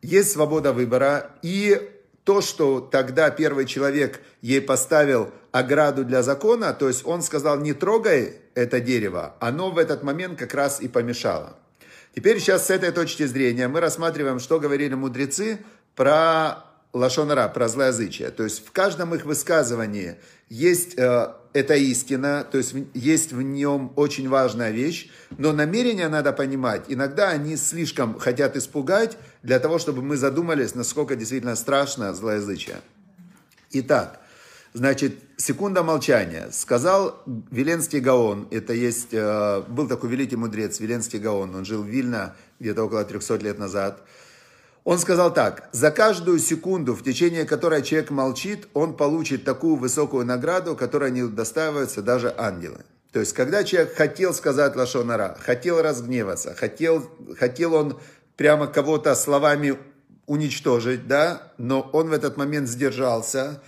есть 0.00 0.32
свобода 0.32 0.72
выбора, 0.72 1.30
и 1.42 1.90
то, 2.24 2.40
что 2.40 2.80
тогда 2.80 3.30
первый 3.30 3.66
человек 3.66 4.22
ей 4.40 4.62
поставил 4.62 5.30
ограду 5.50 6.06
для 6.06 6.22
закона, 6.22 6.72
то 6.72 6.88
есть 6.88 7.04
он 7.04 7.20
сказал, 7.20 7.60
не 7.60 7.74
трогай 7.74 8.38
это 8.54 8.80
дерево, 8.80 9.34
оно 9.40 9.70
в 9.70 9.76
этот 9.76 10.02
момент 10.02 10.38
как 10.38 10.54
раз 10.54 10.80
и 10.80 10.88
помешало. 10.88 11.58
Теперь 12.14 12.40
сейчас 12.40 12.68
с 12.68 12.70
этой 12.70 12.92
точки 12.92 13.26
зрения 13.26 13.68
мы 13.68 13.80
рассматриваем, 13.80 14.38
что 14.38 14.58
говорили 14.58 14.94
мудрецы 14.94 15.58
про 15.94 16.64
лашонара, 16.94 17.46
про 17.48 17.68
злоязычие. 17.68 18.30
То 18.30 18.44
есть 18.44 18.66
в 18.66 18.72
каждом 18.72 19.14
их 19.14 19.26
высказывании 19.26 20.16
есть 20.48 20.98
э, 20.98 21.34
эта 21.52 21.74
истина, 21.74 22.46
то 22.50 22.58
есть 22.58 22.74
есть 22.94 23.32
в 23.32 23.42
нем 23.42 23.92
очень 23.96 24.28
важная 24.28 24.70
вещь, 24.70 25.10
но 25.36 25.52
намерения 25.52 26.08
надо 26.08 26.32
понимать. 26.32 26.84
Иногда 26.88 27.28
они 27.28 27.56
слишком 27.56 28.18
хотят 28.18 28.56
испугать 28.56 29.18
для 29.42 29.58
того, 29.58 29.78
чтобы 29.78 30.02
мы 30.02 30.16
задумались, 30.16 30.74
насколько 30.74 31.14
действительно 31.14 31.56
страшно 31.56 32.14
злоязычие. 32.14 32.80
Итак, 33.70 34.20
значит, 34.72 35.18
секунда 35.36 35.82
молчания. 35.82 36.48
Сказал 36.52 37.22
Веленский 37.50 38.00
Гаон, 38.00 38.48
это 38.50 38.72
есть, 38.72 39.08
э, 39.12 39.62
был 39.68 39.88
такой 39.88 40.10
великий 40.10 40.36
мудрец 40.36 40.80
Веленский 40.80 41.18
Гаон, 41.18 41.54
он 41.54 41.64
жил 41.64 41.82
в 41.82 41.86
Вильно 41.86 42.34
где-то 42.60 42.84
около 42.84 43.04
300 43.04 43.36
лет 43.36 43.58
назад– 43.58 44.02
он 44.84 44.98
сказал 44.98 45.32
так, 45.32 45.68
за 45.72 45.90
каждую 45.90 46.38
секунду, 46.38 46.94
в 46.94 47.04
течение 47.04 47.44
которой 47.44 47.82
человек 47.82 48.10
молчит, 48.10 48.66
он 48.74 48.96
получит 48.96 49.44
такую 49.44 49.76
высокую 49.76 50.26
награду, 50.26 50.74
которая 50.74 51.10
не 51.10 51.22
удостаивается 51.22 52.02
даже 52.02 52.34
ангелы. 52.36 52.84
То 53.12 53.20
есть, 53.20 53.32
когда 53.32 53.62
человек 53.62 53.94
хотел 53.94 54.34
сказать 54.34 54.74
лошонара, 54.74 55.36
хотел 55.40 55.80
разгневаться, 55.82 56.54
хотел, 56.54 57.08
хотел 57.38 57.74
он 57.74 58.00
прямо 58.36 58.66
кого-то 58.66 59.14
словами 59.14 59.78
уничтожить, 60.26 61.06
да, 61.06 61.52
но 61.58 61.82
он 61.92 62.08
в 62.08 62.12
этот 62.12 62.36
момент 62.36 62.68
сдержался, 62.68 63.60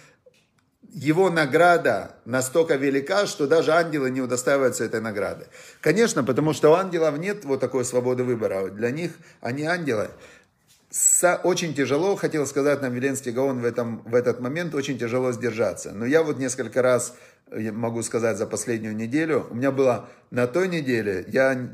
его 0.95 1.29
награда 1.29 2.17
настолько 2.25 2.77
велика, 2.77 3.27
что 3.27 3.47
даже 3.47 3.73
ангелы 3.73 4.11
не 4.11 4.21
удостаиваются 4.21 4.85
этой 4.85 5.01
награды. 5.01 5.47
Конечно, 5.81 6.23
потому 6.23 6.53
что 6.53 6.71
у 6.71 6.75
ангелов 6.75 7.19
нет 7.19 7.45
вот 7.45 7.61
такой 7.61 7.85
свободы 7.85 8.23
выбора. 8.23 8.71
Для 8.71 8.91
них 8.93 9.13
они 9.41 9.65
ангелы 9.65 10.11
очень 11.43 11.75
тяжело, 11.75 12.15
хотел 12.15 12.47
сказать 12.47 12.81
нам 12.81 12.93
Веленский 12.93 13.33
Гаон 13.33 13.61
в, 13.61 13.65
этом, 13.65 14.03
в 14.05 14.15
этот 14.15 14.41
момент, 14.41 14.75
очень 14.75 14.99
тяжело 14.99 15.33
сдержаться. 15.33 15.93
Но 15.93 16.07
я 16.07 16.23
вот 16.23 16.39
несколько 16.39 16.83
раз, 16.83 17.17
могу 17.51 18.03
сказать, 18.03 18.39
за 18.39 18.47
последнюю 18.47 18.95
неделю, 18.95 19.47
у 19.51 19.55
меня 19.55 19.73
было 19.73 20.09
на 20.31 20.47
той 20.47 20.69
неделе, 20.69 21.25
я 21.29 21.71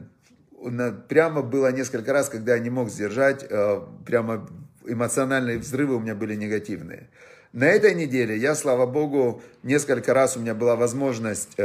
прямо 1.09 1.43
было 1.43 1.71
несколько 1.71 2.13
раз, 2.13 2.29
когда 2.29 2.55
я 2.55 2.61
не 2.61 2.71
мог 2.71 2.89
сдержать, 2.91 3.45
э, 3.49 3.81
прямо 4.07 4.49
эмоциональные 4.87 5.59
взрывы 5.59 5.97
у 5.97 6.01
меня 6.01 6.15
были 6.15 6.35
негативные. 6.35 7.09
На 7.53 7.65
этой 7.65 7.95
неделе 7.95 8.37
я, 8.37 8.55
слава 8.55 8.87
богу, 8.87 9.43
несколько 9.63 10.15
раз 10.15 10.37
у 10.37 10.41
меня 10.41 10.55
была 10.55 10.77
возможность 10.77 11.55
э, 11.57 11.65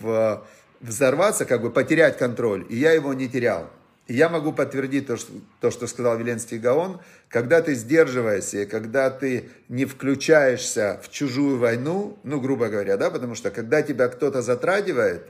в, 0.00 0.44
взорваться, 0.80 1.44
как 1.44 1.62
бы 1.62 1.70
потерять 1.70 2.18
контроль, 2.18 2.66
и 2.68 2.76
я 2.76 2.92
его 2.92 3.14
не 3.14 3.28
терял 3.28 3.70
я 4.08 4.28
могу 4.28 4.52
подтвердить 4.52 5.06
то 5.06 5.16
что, 5.16 5.32
то, 5.60 5.70
что 5.70 5.86
сказал 5.86 6.18
Веленский 6.18 6.58
Гаон, 6.58 7.00
когда 7.28 7.62
ты 7.62 7.74
сдерживаешься, 7.74 8.66
когда 8.66 9.10
ты 9.10 9.48
не 9.68 9.86
включаешься 9.86 11.00
в 11.02 11.10
чужую 11.10 11.58
войну, 11.58 12.18
ну, 12.22 12.40
грубо 12.40 12.68
говоря, 12.68 12.96
да, 12.96 13.10
потому 13.10 13.34
что 13.34 13.50
когда 13.50 13.82
тебя 13.82 14.08
кто-то 14.08 14.42
затрагивает, 14.42 15.22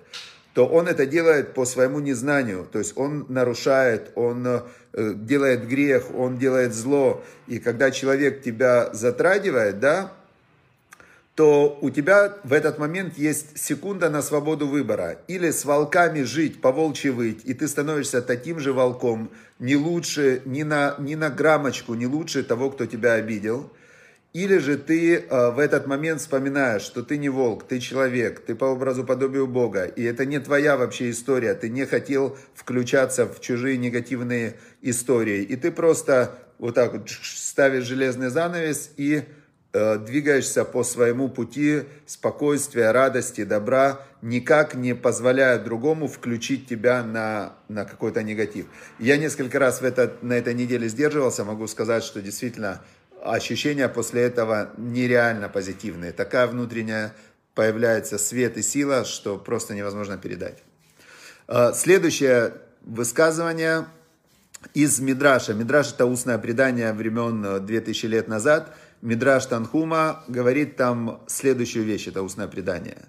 то 0.54 0.66
он 0.66 0.86
это 0.86 1.04
делает 1.04 1.52
по 1.52 1.64
своему 1.64 1.98
незнанию, 1.98 2.68
то 2.70 2.78
есть 2.78 2.96
он 2.96 3.26
нарушает, 3.28 4.10
он 4.14 4.46
э, 4.46 4.62
делает 4.92 5.66
грех, 5.66 6.14
он 6.14 6.38
делает 6.38 6.74
зло, 6.74 7.24
и 7.48 7.58
когда 7.58 7.90
человек 7.90 8.42
тебя 8.42 8.92
затрагивает, 8.92 9.80
да, 9.80 10.12
то 11.34 11.78
у 11.80 11.90
тебя 11.90 12.36
в 12.44 12.52
этот 12.52 12.78
момент 12.78 13.18
есть 13.18 13.58
секунда 13.58 14.08
на 14.08 14.22
свободу 14.22 14.68
выбора. 14.68 15.18
Или 15.26 15.50
с 15.50 15.64
волками 15.64 16.22
жить, 16.22 16.60
по 16.60 16.70
волчьи 16.70 17.10
выть, 17.10 17.40
и 17.44 17.54
ты 17.54 17.66
становишься 17.66 18.22
таким 18.22 18.60
же 18.60 18.72
волком, 18.72 19.30
не 19.58 19.74
лучше, 19.74 20.42
ни 20.44 20.62
на, 20.62 20.94
ни 20.98 21.16
на 21.16 21.30
граммочку, 21.30 21.94
не 21.94 22.06
лучше 22.06 22.44
того, 22.44 22.70
кто 22.70 22.86
тебя 22.86 23.14
обидел. 23.14 23.72
Или 24.32 24.58
же 24.58 24.76
ты 24.76 25.16
э, 25.16 25.50
в 25.50 25.60
этот 25.60 25.86
момент 25.86 26.20
вспоминаешь, 26.20 26.82
что 26.82 27.02
ты 27.02 27.18
не 27.18 27.28
волк, 27.28 27.64
ты 27.68 27.78
человек, 27.78 28.40
ты 28.40 28.56
по 28.56 28.64
образу 28.64 29.04
подобию 29.04 29.46
Бога, 29.46 29.84
и 29.84 30.02
это 30.02 30.26
не 30.26 30.40
твоя 30.40 30.76
вообще 30.76 31.10
история, 31.10 31.54
ты 31.54 31.68
не 31.68 31.86
хотел 31.86 32.36
включаться 32.52 33.26
в 33.26 33.40
чужие 33.40 33.76
негативные 33.76 34.56
истории, 34.82 35.42
и 35.42 35.54
ты 35.54 35.70
просто 35.70 36.36
вот 36.58 36.74
так 36.74 36.94
вот 36.94 37.08
ставишь 37.10 37.84
железный 37.84 38.28
занавес 38.28 38.90
и 38.96 39.22
двигаешься 39.74 40.64
по 40.64 40.84
своему 40.84 41.28
пути 41.28 41.82
спокойствия, 42.06 42.92
радости, 42.92 43.42
добра, 43.42 44.00
никак 44.22 44.76
не 44.76 44.94
позволяя 44.94 45.58
другому 45.58 46.06
включить 46.06 46.68
тебя 46.68 47.02
на, 47.02 47.54
на 47.68 47.84
какой-то 47.84 48.22
негатив. 48.22 48.66
Я 49.00 49.16
несколько 49.16 49.58
раз 49.58 49.80
в 49.80 49.84
этот, 49.84 50.22
на 50.22 50.34
этой 50.34 50.54
неделе 50.54 50.88
сдерживался, 50.88 51.44
могу 51.44 51.66
сказать, 51.66 52.04
что 52.04 52.22
действительно 52.22 52.82
ощущения 53.20 53.88
после 53.88 54.22
этого 54.22 54.70
нереально 54.76 55.48
позитивные. 55.48 56.12
Такая 56.12 56.46
внутренняя 56.46 57.12
появляется 57.56 58.16
свет 58.16 58.56
и 58.56 58.62
сила, 58.62 59.04
что 59.04 59.38
просто 59.38 59.74
невозможно 59.74 60.18
передать. 60.18 60.62
Э, 61.48 61.72
следующее 61.74 62.52
высказывание 62.82 63.86
из 64.72 65.00
Мидраша. 65.00 65.52
Мидраш 65.52 65.92
это 65.94 66.06
устное 66.06 66.38
предание 66.38 66.92
времен 66.92 67.66
2000 67.66 68.06
э, 68.06 68.08
лет 68.08 68.28
назад– 68.28 68.76
Мидраш 69.04 69.44
Танхума 69.44 70.24
говорит 70.28 70.76
там 70.76 71.20
следующую 71.26 71.84
вещь, 71.84 72.08
это 72.08 72.22
устное 72.22 72.48
предание. 72.48 73.02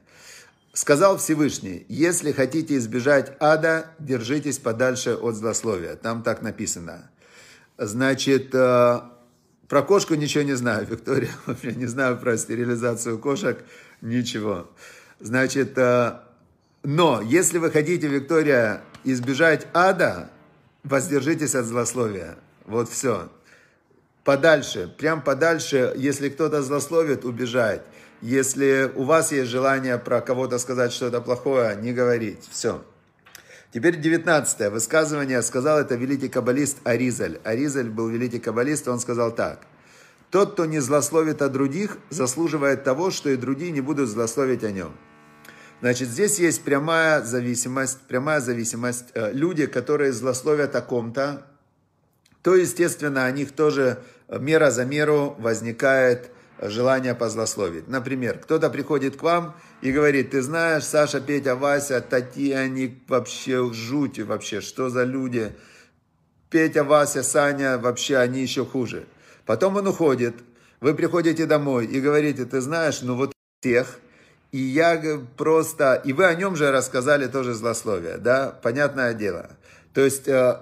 Сказал 0.74 1.18
Всевышний, 1.18 1.86
если 1.88 2.34
хотите 2.34 2.76
избежать 2.76 3.32
ада, 3.40 3.92
держитесь 3.98 4.60
подальше 4.60 5.16
от 5.16 5.36
злословия. 5.36 5.96
Там 5.96 6.22
так 6.22 6.42
написано. 6.42 7.10
Значит, 7.78 8.54
э, 8.54 9.00
Про 9.70 9.82
кошку 9.84 10.16
ничего 10.16 10.44
не 10.44 10.56
знаю, 10.56 10.86
Виктория. 10.90 11.32
Вообще 11.46 11.74
не 11.74 11.86
знаю 11.86 12.18
про 12.18 12.38
стерилизацию 12.38 13.18
кошек. 13.18 13.64
Ничего. 14.02 14.70
Значит, 15.22 15.78
э, 15.78 16.20
но 16.84 17.22
если 17.22 17.58
вы 17.58 17.72
хотите, 17.72 18.08
Виктория, 18.08 18.82
избежать 19.06 19.66
ада, 19.74 20.30
воздержитесь 20.84 21.56
от 21.56 21.66
злословия. 21.66 22.36
Вот 22.66 22.90
все. 22.90 23.30
Подальше, 24.26 24.92
прям 24.98 25.22
подальше, 25.22 25.94
если 25.96 26.30
кто-то 26.30 26.64
злословит, 26.64 27.26
убежать. 27.26 27.84
Если 28.22 28.92
у 28.96 29.04
вас 29.04 29.32
есть 29.32 29.52
желание 29.52 30.00
про 30.00 30.20
кого-то 30.20 30.58
сказать 30.58 30.92
что-то 30.92 31.22
плохое, 31.22 31.76
не 31.76 31.94
говорить. 31.94 32.40
Все. 32.52 32.84
Теперь 33.72 33.98
19 33.98 34.72
высказывание 34.72 35.44
сказал 35.44 35.78
это 35.78 35.94
великий 35.94 36.28
каббалист 36.28 36.80
Аризаль. 36.86 37.40
Аризаль 37.44 37.90
был 37.90 38.10
великий 38.10 38.40
каббалист, 38.40 38.88
он 38.88 39.00
сказал 39.00 39.32
так. 39.32 39.60
Тот, 40.32 40.54
кто 40.54 40.66
не 40.66 40.80
злословит 40.80 41.44
о 41.44 41.50
других, 41.50 42.00
заслуживает 42.10 42.84
того, 42.84 43.12
что 43.12 43.30
и 43.30 43.36
другие 43.36 43.72
не 43.72 43.82
будут 43.82 44.10
злословить 44.10 44.64
о 44.64 44.72
нем. 44.72 44.96
Значит, 45.82 46.08
здесь 46.08 46.40
есть 46.40 46.64
прямая 46.64 47.22
зависимость, 47.22 48.00
прямая 48.08 48.40
зависимость. 48.40 49.06
Э, 49.14 49.32
люди, 49.32 49.68
которые 49.68 50.14
злословят 50.14 50.76
о 50.76 50.82
ком-то, 50.82 51.46
то, 52.42 52.56
естественно, 52.56 53.26
о 53.26 53.32
них 53.32 53.52
тоже 53.52 54.00
мера 54.30 54.72
за 54.72 54.86
меру 54.86 55.36
возникает 55.40 56.32
желание 56.62 57.16
позлословить. 57.16 57.88
Например, 57.88 58.38
кто-то 58.38 58.70
приходит 58.70 59.18
к 59.18 59.24
вам 59.24 59.56
и 59.82 59.92
говорит, 59.92 60.32
ты 60.32 60.42
знаешь, 60.42 60.84
Саша, 60.84 61.20
Петя, 61.20 61.56
Вася, 61.56 62.02
Татьяна, 62.02 62.62
они 62.62 63.04
вообще 63.08 63.72
жуть 63.74 64.20
вообще, 64.20 64.62
что 64.62 64.90
за 64.90 65.04
люди. 65.04 65.54
Петя, 66.50 66.84
Вася, 66.84 67.24
Саня, 67.24 67.78
вообще 67.78 68.18
они 68.18 68.42
еще 68.42 68.66
хуже. 68.66 69.06
Потом 69.46 69.76
он 69.76 69.88
уходит, 69.88 70.36
вы 70.80 70.94
приходите 70.94 71.46
домой 71.46 71.86
и 71.86 72.00
говорите, 72.00 72.46
ты 72.46 72.62
знаешь, 72.62 73.02
ну 73.02 73.16
вот 73.16 73.34
тех, 73.62 74.00
и 74.52 74.60
я 74.60 75.20
просто... 75.36 76.02
И 76.06 76.14
вы 76.14 76.26
о 76.26 76.36
нем 76.36 76.56
же 76.56 76.72
рассказали 76.72 77.28
тоже 77.28 77.54
злословие, 77.54 78.18
да? 78.18 78.58
Понятное 78.62 79.14
дело. 79.14 79.50
То 79.94 80.02
есть, 80.02 80.28
э, 80.28 80.62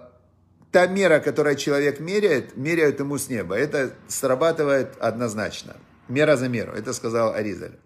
та 0.74 0.88
мера, 0.88 1.20
которую 1.20 1.56
человек 1.56 2.02
меряет, 2.02 2.58
меряют 2.58 3.00
ему 3.00 3.18
с 3.18 3.30
неба. 3.30 3.56
Это 3.56 3.94
срабатывает 4.10 4.98
однозначно. 5.00 5.78
Мера 6.10 6.36
за 6.36 6.50
меру. 6.50 6.74
Это 6.74 6.92
сказал 6.92 7.34
Аризаль. 7.34 7.78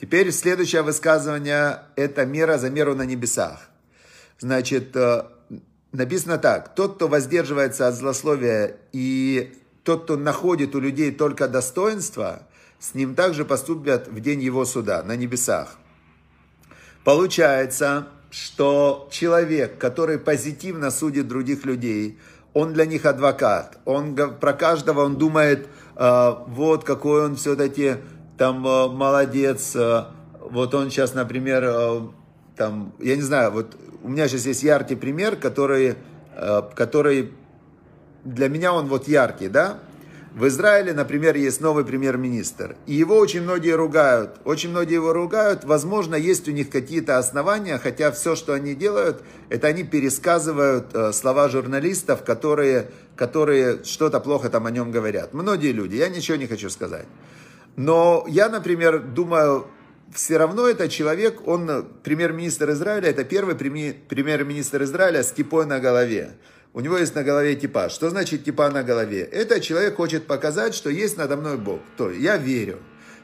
Теперь 0.00 0.32
следующее 0.32 0.80
высказывание– 0.80 1.80
это 1.96 2.24
мера 2.24 2.56
за 2.56 2.70
меру 2.70 2.94
на 2.94 3.04
небесах. 3.04 3.68
Значит, 4.38 4.96
э, 4.96 5.24
написано 5.92 6.38
так. 6.38 6.74
Тот, 6.74 6.94
кто 6.96 7.08
воздерживается 7.08 7.86
от 7.86 7.94
злословия 7.94 8.76
и 8.92 9.52
тот, 9.84 10.04
кто 10.04 10.16
находит 10.16 10.74
у 10.74 10.80
людей 10.80 11.12
только 11.12 11.48
достоинство– 11.48 12.46
с 12.80 12.94
ним 12.94 13.14
также 13.14 13.44
поступят 13.44 14.08
в 14.08 14.18
день 14.20 14.42
его 14.42 14.64
суда 14.64 15.02
на 15.02 15.14
небесах. 15.14 15.76
Получается, 17.04 18.08
что 18.30 19.08
человек, 19.10 19.76
который 19.78 20.18
позитивно 20.18 20.90
судит 20.90 21.28
других 21.28 21.64
людей, 21.64 22.18
он 22.54 22.72
для 22.72 22.86
них 22.86 23.04
адвокат. 23.04 23.78
Он 23.84 24.14
про 24.14 24.52
каждого 24.52 25.04
он 25.04 25.16
думает, 25.16 25.68
э, 25.96 26.34
вот 26.46 26.84
какой 26.84 27.26
он 27.26 27.36
все-таки 27.36 27.96
там 28.38 28.66
э, 28.66 28.88
молодец. 28.88 29.74
Э, 29.74 30.04
вот 30.40 30.74
он 30.74 30.90
сейчас, 30.90 31.14
например, 31.14 32.10
там, 32.56 32.92
я 32.98 33.14
не 33.14 33.22
знаю, 33.22 33.52
вот 33.52 33.76
у 34.02 34.08
меня 34.08 34.26
сейчас 34.26 34.46
есть 34.46 34.62
яркий 34.62 34.96
пример, 34.96 35.36
который, 35.36 35.94
который 36.74 37.32
для 38.24 38.48
меня 38.48 38.72
он 38.72 38.86
вот 38.86 39.06
яркий, 39.06 39.48
да? 39.48 39.78
В 40.32 40.46
Израиле, 40.46 40.92
например, 40.92 41.34
есть 41.34 41.60
новый 41.60 41.84
премьер-министр, 41.84 42.76
и 42.86 42.94
его 42.94 43.16
очень 43.16 43.42
многие 43.42 43.74
ругают. 43.74 44.36
Очень 44.44 44.70
многие 44.70 44.94
его 44.94 45.12
ругают. 45.12 45.64
Возможно, 45.64 46.14
есть 46.14 46.48
у 46.48 46.52
них 46.52 46.70
какие-то 46.70 47.18
основания, 47.18 47.78
хотя 47.78 48.12
все, 48.12 48.36
что 48.36 48.52
они 48.52 48.74
делают, 48.76 49.22
это 49.48 49.66
они 49.66 49.82
пересказывают 49.82 50.94
э, 50.94 51.12
слова 51.12 51.48
журналистов, 51.48 52.22
которые, 52.22 52.90
которые 53.16 53.82
что-то 53.82 54.20
плохо 54.20 54.50
там 54.50 54.66
о 54.66 54.70
нем 54.70 54.92
говорят. 54.92 55.34
Многие 55.34 55.72
люди, 55.72 55.96
я 55.96 56.08
ничего 56.08 56.36
не 56.36 56.46
хочу 56.46 56.70
сказать. 56.70 57.06
Но 57.74 58.24
я, 58.28 58.48
например, 58.48 59.00
думаю, 59.00 59.66
все 60.14 60.36
равно 60.36 60.68
это 60.68 60.88
человек, 60.88 61.46
он 61.48 61.86
премьер-министр 62.04 62.70
Израиля, 62.70 63.08
это 63.08 63.24
первый 63.24 63.56
премьер-министр 63.56 64.84
Израиля 64.84 65.24
с 65.24 65.32
кипой 65.32 65.66
на 65.66 65.80
голове. 65.80 66.36
У 66.72 66.80
него 66.80 66.98
есть 66.98 67.14
на 67.14 67.24
голове 67.24 67.56
типа. 67.56 67.88
Что 67.88 68.10
значит 68.10 68.44
типа 68.44 68.70
на 68.70 68.82
голове? 68.82 69.22
Это 69.22 69.60
человек 69.60 69.96
хочет 69.96 70.26
показать, 70.26 70.74
что 70.74 70.88
есть 70.90 71.16
надо 71.16 71.36
мной 71.36 71.56
Бог. 71.56 71.80
То 71.96 72.10
я 72.10 72.36
верю. 72.36 72.78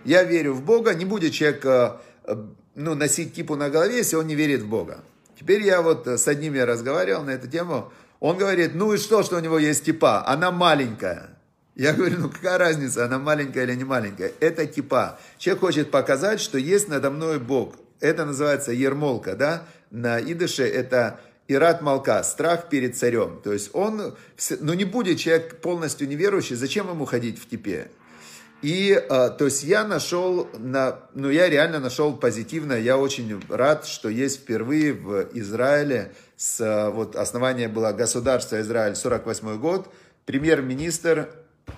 Я 0.05 0.25
верю 0.25 0.53
в 0.55 0.63
Бога. 0.63 0.95
Не 0.95 1.05
будет 1.05 1.33
человек 1.33 1.65
э, 1.65 1.91
э, 2.25 2.37
ну, 2.75 2.95
носить 2.95 3.35
типу 3.35 3.57
на 3.57 3.71
голове, 3.71 3.99
если 3.99 4.17
он 4.17 4.27
не 4.27 4.35
верит 4.35 4.63
в 4.63 4.69
Бога. 4.69 5.05
Теперь 5.39 5.63
я 5.63 5.83
вот 5.83 6.07
с 6.09 6.27
одним 6.27 6.55
я 6.55 6.67
разговаривал 6.67 7.23
на 7.23 7.31
эту 7.31 7.47
тему. 7.49 7.93
Он 8.21 8.37
говорит, 8.37 8.75
ну 8.75 8.93
и 8.95 8.97
что, 8.97 9.23
что 9.23 9.37
у 9.37 9.41
него 9.41 9.59
есть 9.59 9.85
типа? 9.85 10.27
Она 10.27 10.51
маленькая. 10.51 11.31
Я 11.77 11.93
говорю, 11.93 12.17
ну 12.19 12.31
какая 12.31 12.59
разница, 12.59 13.05
она 13.05 13.19
маленькая 13.19 13.65
или 13.65 13.75
не 13.75 13.85
маленькая? 13.85 14.33
Это 14.41 14.67
типа. 14.67 15.19
Человек 15.39 15.61
хочет 15.61 15.91
показать, 15.91 16.41
что 16.41 16.59
есть 16.59 16.89
надо 16.89 17.11
мной 17.11 17.39
Бог. 17.39 17.75
Это 18.01 18.25
называется 18.25 18.73
ермолка, 18.73 19.37
да? 19.37 19.65
На 19.91 20.21
идыше 20.21 20.65
это 20.65 21.21
Ират 21.49 21.81
Малка, 21.81 22.23
страх 22.23 22.69
перед 22.69 22.97
царем. 22.97 23.41
То 23.43 23.53
есть 23.53 23.71
он, 23.73 24.17
ну 24.61 24.75
не 24.75 24.85
будет 24.85 25.19
человек 25.19 25.61
полностью 25.61 26.09
неверующий, 26.09 26.57
зачем 26.57 26.89
ему 26.89 27.05
ходить 27.05 27.41
в 27.41 27.49
типе? 27.49 27.89
И, 28.63 28.95
а, 29.11 29.29
то 29.29 29.45
есть 29.45 29.65
я 29.65 29.85
нашел, 29.85 30.49
на, 30.59 31.01
ну 31.15 31.29
я 31.29 31.49
реально 31.49 31.79
нашел 31.79 32.17
позитивно, 32.17 32.73
я 32.73 32.97
очень 32.97 33.41
рад, 33.49 33.87
что 33.87 34.09
есть 34.09 34.41
впервые 34.41 34.95
в 34.95 35.29
Израиле, 35.35 36.15
с, 36.37 36.61
а, 36.61 36.91
вот 36.91 37.17
основание 37.17 37.69
было 37.69 37.93
государство 37.93 38.61
Израиль, 38.61 38.97
48 38.97 39.59
год, 39.59 39.93
премьер-министр, 40.25 41.29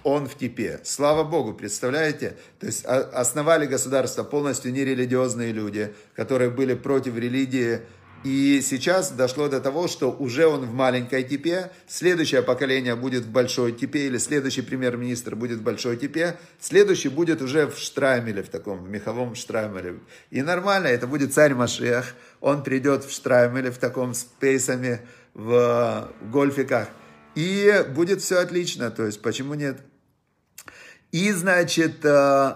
он 0.05 0.29
в 0.29 0.37
типе. 0.37 0.81
Слава 0.85 1.25
Богу, 1.25 1.53
представляете? 1.53 2.37
То 2.61 2.67
есть 2.67 2.85
а, 2.87 3.01
основали 3.13 3.67
государство 3.67 4.23
полностью 4.23 4.73
нерелигиозные 4.73 5.53
люди, 5.53 5.93
которые 6.15 6.51
были 6.51 6.75
против 6.75 7.17
религии, 7.17 7.81
и 8.25 8.61
сейчас 8.63 9.13
дошло 9.13 9.49
до 9.49 9.61
того, 9.61 9.87
что 9.87 10.11
уже 10.11 10.47
он 10.47 10.67
в 10.67 10.75
маленькой 10.75 11.23
типе, 11.23 11.71
следующее 11.87 12.43
поколение 12.43 12.97
будет 12.97 13.25
в 13.25 13.31
большой 13.31 13.73
типе, 13.73 14.07
или 14.07 14.19
следующий 14.19 14.63
премьер-министр 14.63 15.37
будет 15.37 15.59
в 15.59 15.63
большой 15.63 15.97
типе, 15.97 16.37
следующий 16.59 17.09
будет 17.09 17.43
уже 17.43 17.67
в 17.67 17.79
Штраймеле, 17.79 18.43
в 18.43 18.49
таком 18.49 18.83
в 18.83 18.89
меховом 18.91 19.35
Штраймеле. 19.35 20.01
И 20.31 20.43
нормально, 20.43 20.89
это 20.89 21.07
будет 21.07 21.33
царь 21.33 21.55
Машех, 21.55 22.15
он 22.41 22.65
придет 22.65 23.05
в 23.05 23.13
Штраймеле, 23.13 23.71
в 23.71 23.79
таком 23.79 24.15
с 24.15 24.25
пейсами, 24.25 25.01
в 25.35 26.13
гольфиках, 26.23 26.89
и 27.37 27.85
будет 27.95 28.21
все 28.21 28.39
отлично, 28.39 28.91
то 28.91 29.07
есть 29.07 29.23
почему 29.23 29.55
нет? 29.55 29.79
И, 31.13 31.31
значит, 31.33 32.05
э, 32.05 32.55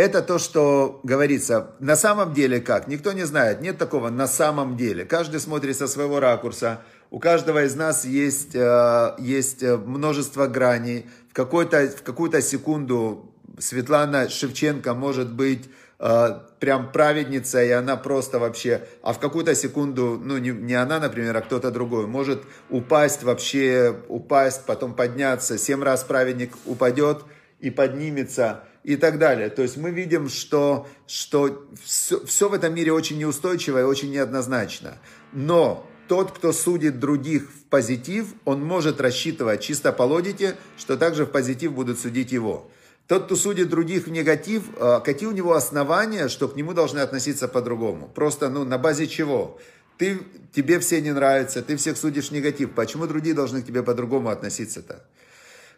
это 0.00 0.22
то, 0.22 0.38
что 0.38 1.00
говорится. 1.02 1.72
На 1.78 1.94
самом 1.94 2.32
деле 2.32 2.60
как? 2.60 2.88
Никто 2.88 3.12
не 3.12 3.24
знает. 3.24 3.60
Нет 3.60 3.76
такого 3.76 4.08
на 4.08 4.26
самом 4.26 4.76
деле. 4.76 5.04
Каждый 5.04 5.40
смотрит 5.40 5.76
со 5.76 5.86
своего 5.86 6.20
ракурса. 6.20 6.80
У 7.10 7.18
каждого 7.18 7.64
из 7.64 7.74
нас 7.74 8.04
есть, 8.04 8.54
э, 8.54 9.14
есть 9.18 9.62
э, 9.62 9.76
множество 9.76 10.46
граней. 10.46 11.06
В, 11.30 11.34
какой-то, 11.34 11.88
в 11.88 12.02
какую-то 12.02 12.40
секунду 12.40 13.30
Светлана 13.58 14.28
Шевченко 14.30 14.94
может 14.94 15.32
быть 15.32 15.68
э, 15.98 16.40
прям 16.60 16.92
праведница, 16.92 17.62
и 17.62 17.70
она 17.70 17.96
просто 17.96 18.38
вообще, 18.38 18.86
а 19.02 19.12
в 19.12 19.18
какую-то 19.18 19.54
секунду, 19.54 20.18
ну 20.22 20.38
не, 20.38 20.50
не 20.50 20.74
она, 20.74 20.98
например, 20.98 21.36
а 21.36 21.40
кто-то 21.42 21.70
другой, 21.70 22.06
может 22.06 22.42
упасть 22.70 23.22
вообще, 23.22 23.96
упасть, 24.08 24.64
потом 24.66 24.94
подняться, 24.94 25.58
семь 25.58 25.82
раз 25.82 26.04
праведник 26.04 26.52
упадет 26.64 27.24
и 27.60 27.70
поднимется, 27.70 28.64
и 28.82 28.96
так 28.96 29.18
далее. 29.18 29.50
То 29.50 29.62
есть 29.62 29.76
мы 29.76 29.90
видим, 29.90 30.28
что, 30.28 30.88
что 31.06 31.66
все, 31.84 32.24
все 32.24 32.48
в 32.48 32.54
этом 32.54 32.74
мире 32.74 32.92
очень 32.92 33.18
неустойчиво 33.18 33.80
и 33.80 33.84
очень 33.84 34.10
неоднозначно. 34.10 34.98
Но 35.32 35.86
тот, 36.08 36.32
кто 36.32 36.52
судит 36.52 36.98
других 36.98 37.50
в 37.50 37.64
позитив, 37.68 38.34
он 38.44 38.64
может 38.64 39.00
рассчитывать 39.00 39.60
чисто 39.60 39.92
по 39.92 40.02
логике, 40.02 40.56
что 40.76 40.96
также 40.96 41.24
в 41.24 41.30
позитив 41.30 41.72
будут 41.72 42.00
судить 42.00 42.32
его. 42.32 42.70
Тот, 43.06 43.24
кто 43.26 43.36
судит 43.36 43.68
других 43.68 44.06
в 44.06 44.10
негатив, 44.10 44.64
а, 44.78 45.00
какие 45.00 45.28
у 45.28 45.32
него 45.32 45.54
основания, 45.54 46.28
что 46.28 46.48
к 46.48 46.56
нему 46.56 46.72
должны 46.72 47.00
относиться 47.00 47.48
по-другому? 47.48 48.08
Просто, 48.08 48.48
ну, 48.48 48.64
на 48.64 48.78
базе 48.78 49.06
чего? 49.06 49.58
Ты, 49.98 50.20
тебе 50.52 50.78
все 50.78 51.00
не 51.00 51.12
нравятся, 51.12 51.60
ты 51.60 51.76
всех 51.76 51.96
судишь 51.96 52.28
в 52.28 52.32
негатив. 52.32 52.70
Почему 52.70 53.06
другие 53.06 53.34
должны 53.34 53.62
к 53.62 53.66
тебе 53.66 53.82
по-другому 53.82 54.30
относиться-то? 54.30 55.04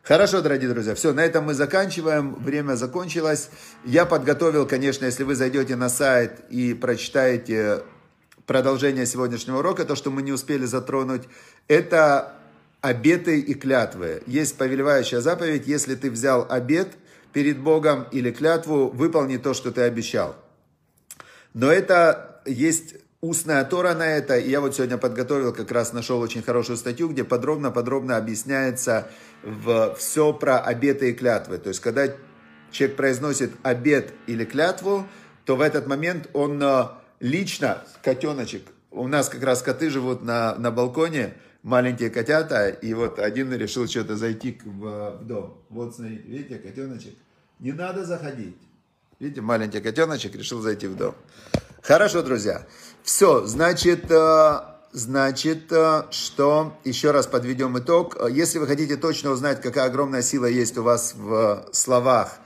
Хорошо, 0.02 0.42
дорогие 0.42 0.68
друзья, 0.68 0.96
все, 0.96 1.12
на 1.12 1.20
этом 1.20 1.44
мы 1.44 1.54
заканчиваем, 1.54 2.34
время 2.34 2.74
закончилось. 2.74 3.50
Я 3.84 4.04
подготовил, 4.04 4.66
конечно, 4.66 5.04
если 5.04 5.22
вы 5.22 5.36
зайдете 5.36 5.76
на 5.76 5.88
сайт 5.88 6.40
и 6.50 6.74
прочитаете 6.74 7.84
продолжение 8.44 9.06
сегодняшнего 9.06 9.58
урока, 9.58 9.84
то, 9.84 9.94
что 9.94 10.10
мы 10.10 10.22
не 10.22 10.32
успели 10.32 10.64
затронуть, 10.64 11.22
это 11.68 12.34
обеты 12.80 13.38
и 13.38 13.54
клятвы. 13.54 14.24
Есть 14.26 14.58
повелевающая 14.58 15.20
заповедь, 15.20 15.68
если 15.68 15.94
ты 15.94 16.10
взял 16.10 16.48
обет 16.50 16.88
перед 17.32 17.60
Богом 17.60 18.08
или 18.10 18.32
клятву, 18.32 18.88
выполни 18.88 19.36
то, 19.36 19.54
что 19.54 19.70
ты 19.70 19.82
обещал. 19.82 20.34
Но 21.54 21.70
это 21.70 22.42
есть 22.44 22.96
устная 23.22 23.64
Тора 23.64 23.94
на 23.94 24.06
это, 24.06 24.36
я 24.36 24.60
вот 24.60 24.74
сегодня 24.74 24.98
подготовил, 24.98 25.54
как 25.54 25.70
раз 25.70 25.92
нашел 25.92 26.20
очень 26.20 26.42
хорошую 26.42 26.76
статью, 26.76 27.08
где 27.08 27.24
подробно-подробно 27.24 28.16
объясняется 28.16 29.08
в, 29.44 29.94
все 29.94 30.32
про 30.32 30.58
обеты 30.58 31.10
и 31.10 31.12
клятвы. 31.14 31.58
То 31.58 31.68
есть, 31.68 31.80
когда 31.80 32.08
человек 32.72 32.96
произносит 32.96 33.52
обет 33.62 34.12
или 34.26 34.44
клятву, 34.44 35.06
то 35.44 35.56
в 35.56 35.60
этот 35.60 35.86
момент 35.86 36.28
он 36.32 36.60
э, 36.62 36.84
лично, 37.20 37.84
котеночек, 38.02 38.64
у 38.90 39.06
нас 39.06 39.28
как 39.28 39.42
раз 39.44 39.62
коты 39.62 39.88
живут 39.88 40.22
на, 40.22 40.56
на 40.56 40.72
балконе, 40.72 41.34
маленькие 41.62 42.10
котята, 42.10 42.68
и 42.68 42.92
вот 42.92 43.20
один 43.20 43.52
решил 43.52 43.86
что-то 43.86 44.16
зайти 44.16 44.60
в, 44.64 45.20
в 45.20 45.24
дом. 45.24 45.62
Вот, 45.70 45.94
смотрите, 45.94 46.22
видите, 46.26 46.58
котеночек, 46.58 47.14
не 47.60 47.72
надо 47.72 48.04
заходить. 48.04 48.56
Видите, 49.20 49.40
маленький 49.40 49.80
котеночек 49.80 50.34
решил 50.34 50.60
зайти 50.60 50.88
в 50.88 50.96
дом. 50.96 51.14
Хорошо, 51.82 52.22
друзья. 52.22 52.64
Все, 53.02 53.44
значит, 53.46 54.10
э, 54.10 54.60
значит, 54.92 55.72
э, 55.72 56.04
что 56.10 56.78
еще 56.84 57.10
раз 57.10 57.26
подведем 57.26 57.76
итог. 57.78 58.16
Если 58.30 58.58
вы 58.58 58.68
хотите 58.68 58.96
точно 58.96 59.30
узнать, 59.30 59.60
какая 59.60 59.86
огромная 59.86 60.22
сила 60.22 60.46
есть 60.46 60.78
у 60.78 60.84
вас 60.84 61.14
в 61.16 61.66
словах, 61.72 62.36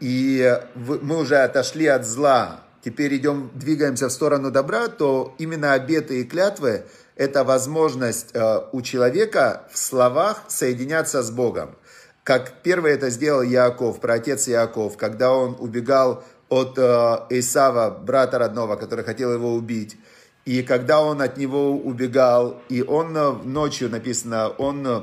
и 0.00 0.60
мы 0.74 1.18
уже 1.18 1.36
отошли 1.36 1.86
от 1.86 2.04
зла, 2.04 2.60
теперь 2.84 3.16
идем, 3.16 3.50
двигаемся 3.54 4.08
в 4.08 4.12
сторону 4.12 4.50
добра, 4.50 4.88
то 4.88 5.34
именно 5.38 5.72
обеты 5.72 6.20
и 6.20 6.24
клятвы– 6.24 6.84
это 7.16 7.42
возможность 7.42 8.30
э, 8.34 8.60
у 8.72 8.82
человека 8.82 9.66
в 9.72 9.78
словах 9.78 10.42
соединяться 10.48 11.22
с 11.22 11.30
Богом. 11.30 11.76
Как 12.22 12.62
первый 12.62 12.92
это 12.92 13.10
сделал 13.10 13.42
Яков, 13.42 14.00
праотец 14.00 14.46
Яков, 14.46 14.96
когда 14.96 15.32
он 15.32 15.56
убегал 15.58 16.22
от 16.52 16.76
э, 16.76 17.26
Исава, 17.30 17.90
брата 17.90 18.38
родного, 18.38 18.76
который 18.76 19.04
хотел 19.04 19.32
его 19.32 19.54
убить. 19.54 19.96
И 20.44 20.62
когда 20.62 21.00
он 21.00 21.22
от 21.22 21.38
него 21.38 21.72
убегал, 21.72 22.60
и 22.68 22.82
он 22.82 23.16
э, 23.16 23.32
ночью, 23.44 23.88
написано, 23.88 24.50
он 24.50 24.86
э, 24.86 25.00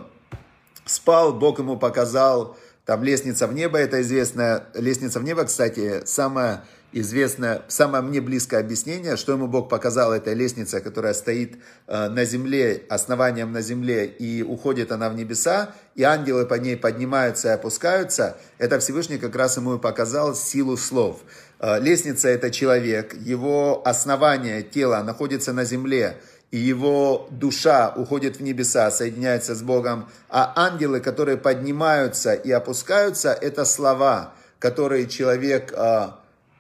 спал, 0.86 1.34
Бог 1.34 1.58
ему 1.58 1.76
показал, 1.76 2.56
там 2.86 3.04
лестница 3.04 3.48
в 3.48 3.54
небо, 3.54 3.80
это 3.80 4.00
известная, 4.02 4.66
лестница 4.76 5.20
в 5.20 5.24
небо, 5.24 5.44
кстати, 5.44 6.04
самая 6.06 6.66
известное, 6.92 7.62
самое 7.68 8.04
мне 8.04 8.22
близкое 8.22 8.60
объяснение, 8.60 9.16
что 9.18 9.34
ему 9.34 9.48
Бог 9.48 9.70
показал, 9.70 10.12
эта 10.12 10.34
лестница, 10.34 10.82
которая 10.82 11.14
стоит 11.14 11.58
э, 11.88 12.10
на 12.10 12.26
земле, 12.26 12.84
основанием 12.90 13.52
на 13.52 13.62
земле, 13.62 14.06
и 14.06 14.42
уходит 14.42 14.92
она 14.92 15.10
в 15.10 15.16
небеса, 15.16 15.74
и 15.96 16.04
ангелы 16.04 16.46
по 16.46 16.56
ней 16.56 16.78
поднимаются 16.78 17.50
и 17.50 17.52
опускаются, 17.52 18.38
это 18.58 18.80
Всевышний 18.80 19.18
как 19.18 19.36
раз 19.36 19.58
ему 19.58 19.76
и 19.76 19.80
показал 19.80 20.36
силу 20.36 20.78
слов. 20.78 21.22
Э, 21.60 21.80
лестница– 21.80 22.28
это 22.30 22.50
человек, 22.50 23.14
его 23.14 23.82
основание, 23.86 24.64
тело 24.64 25.02
находится 25.04 25.54
на 25.54 25.66
земле, 25.66 26.18
и 26.52 26.58
его 26.58 27.28
душа 27.30 27.94
уходит 27.96 28.38
в 28.38 28.42
небеса, 28.42 28.90
соединяется 28.90 29.54
с 29.54 29.62
Богом, 29.62 30.10
а 30.30 30.54
ангелы, 30.56 31.00
которые 31.00 31.38
поднимаются 31.38 32.34
и 32.34 32.50
опускаются, 32.52 33.32
это 33.34 33.66
слова, 33.66 34.34
которые 34.58 35.08
человек 35.08 35.72
э, 35.76 36.08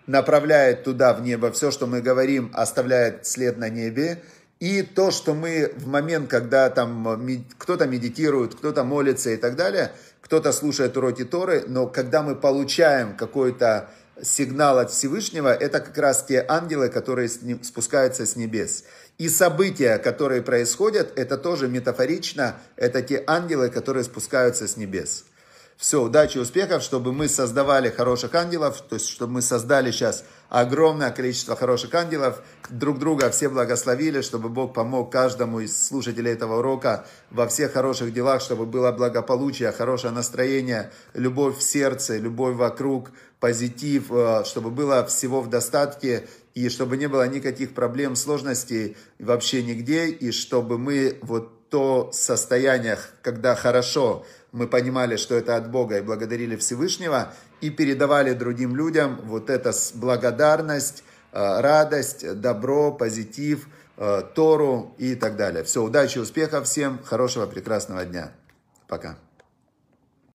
направляет 0.09 0.83
туда, 0.83 1.13
в 1.13 1.21
небо, 1.21 1.51
все, 1.51 1.69
что 1.69 1.85
мы 1.85 2.01
говорим, 2.01 2.49
оставляет 2.55 3.27
след 3.27 3.57
на 3.57 3.69
небе. 3.69 4.23
И 4.59 4.81
то, 4.81 5.11
что 5.11 5.35
мы 5.35 5.71
в 5.77 5.87
момент, 5.87 6.29
когда 6.29 6.69
там 6.71 7.45
кто-то 7.59 7.85
медитирует, 7.85 8.55
кто-то 8.55 8.83
молится 8.83 9.29
и 9.29 9.37
так 9.37 9.55
далее, 9.55 9.91
кто-то 10.21 10.51
слушает 10.51 10.97
уроки 10.97 11.23
Торы, 11.23 11.63
но 11.67 11.85
когда 11.85 12.23
мы 12.23 12.35
получаем 12.35 13.15
какой-то 13.15 13.91
сигнал 14.21 14.79
от 14.79 14.91
Всевышнего, 14.91 15.53
это 15.53 15.79
как 15.79 15.97
раз 15.97 16.23
те 16.23 16.43
ангелы, 16.47 16.89
которые 16.89 17.29
спускаются 17.29 18.25
с 18.25 18.35
небес. 18.35 18.85
И 19.19 19.29
события, 19.29 19.99
которые 19.99 20.41
происходят, 20.41 21.13
это 21.17 21.37
тоже 21.37 21.67
метафорично, 21.67 22.55
это 22.75 23.03
те 23.03 23.23
ангелы, 23.27 23.69
которые 23.69 24.03
спускаются 24.03 24.67
с 24.67 24.75
небес. 24.75 25.25
Все, 25.79 26.03
удачи, 26.03 26.37
успехов, 26.37 26.83
чтобы 26.83 27.13
мы 27.13 27.29
создавали 27.29 27.89
хороших 27.89 28.35
ангелов, 28.35 28.81
то 28.81 28.95
есть 28.95 29.07
чтобы 29.07 29.35
мы 29.35 29.41
создали 29.41 29.91
сейчас 29.91 30.25
огромное 30.49 31.09
количество 31.09 31.55
хороших 31.55 31.95
ангелов, 31.95 32.41
друг 32.69 32.99
друга 32.99 33.29
все 33.29 33.47
благословили, 33.47 34.19
чтобы 34.19 34.49
Бог 34.49 34.73
помог 34.73 35.09
каждому 35.09 35.61
из 35.61 35.87
слушателей 35.87 36.33
этого 36.33 36.59
урока 36.59 37.05
во 37.31 37.47
всех 37.47 37.71
хороших 37.71 38.13
делах, 38.13 38.41
чтобы 38.41 38.65
было 38.65 38.91
благополучие, 38.91 39.71
хорошее 39.71 40.11
настроение, 40.11 40.91
любовь 41.13 41.57
в 41.57 41.63
сердце, 41.63 42.17
любовь 42.17 42.57
вокруг, 42.57 43.11
позитив, 43.39 44.11
э, 44.11 44.43
чтобы 44.43 44.71
было 44.71 45.05
всего 45.05 45.39
в 45.39 45.49
достатке, 45.49 46.27
и 46.55 46.67
чтобы 46.67 46.97
не 46.97 47.07
было 47.07 47.25
никаких 47.25 47.73
проблем, 47.73 48.17
сложностей 48.17 48.97
вообще 49.17 49.63
нигде, 49.63 50.07
и 50.07 50.31
чтобы 50.31 50.77
мы 50.77 51.19
вот 51.21 51.69
то 51.69 52.09
состояние, 52.11 52.97
когда 53.21 53.55
хорошо, 53.55 54.25
мы 54.51 54.67
понимали, 54.67 55.15
что 55.15 55.35
это 55.35 55.55
от 55.55 55.69
Бога 55.69 55.97
и 55.97 56.01
благодарили 56.01 56.55
Всевышнего, 56.55 57.33
и 57.61 57.69
передавали 57.69 58.33
другим 58.33 58.75
людям 58.75 59.19
вот 59.23 59.49
эта 59.49 59.71
благодарность, 59.93 61.03
э, 61.31 61.61
радость, 61.61 62.39
добро, 62.39 62.91
позитив, 62.91 63.67
э, 63.97 64.23
Тору 64.33 64.95
и 64.97 65.15
так 65.15 65.35
далее. 65.35 65.63
Все, 65.63 65.83
удачи, 65.83 66.17
успехов 66.19 66.65
всем, 66.65 66.99
хорошего, 67.03 67.45
прекрасного 67.45 68.05
дня. 68.05 68.31
Пока. 68.87 69.17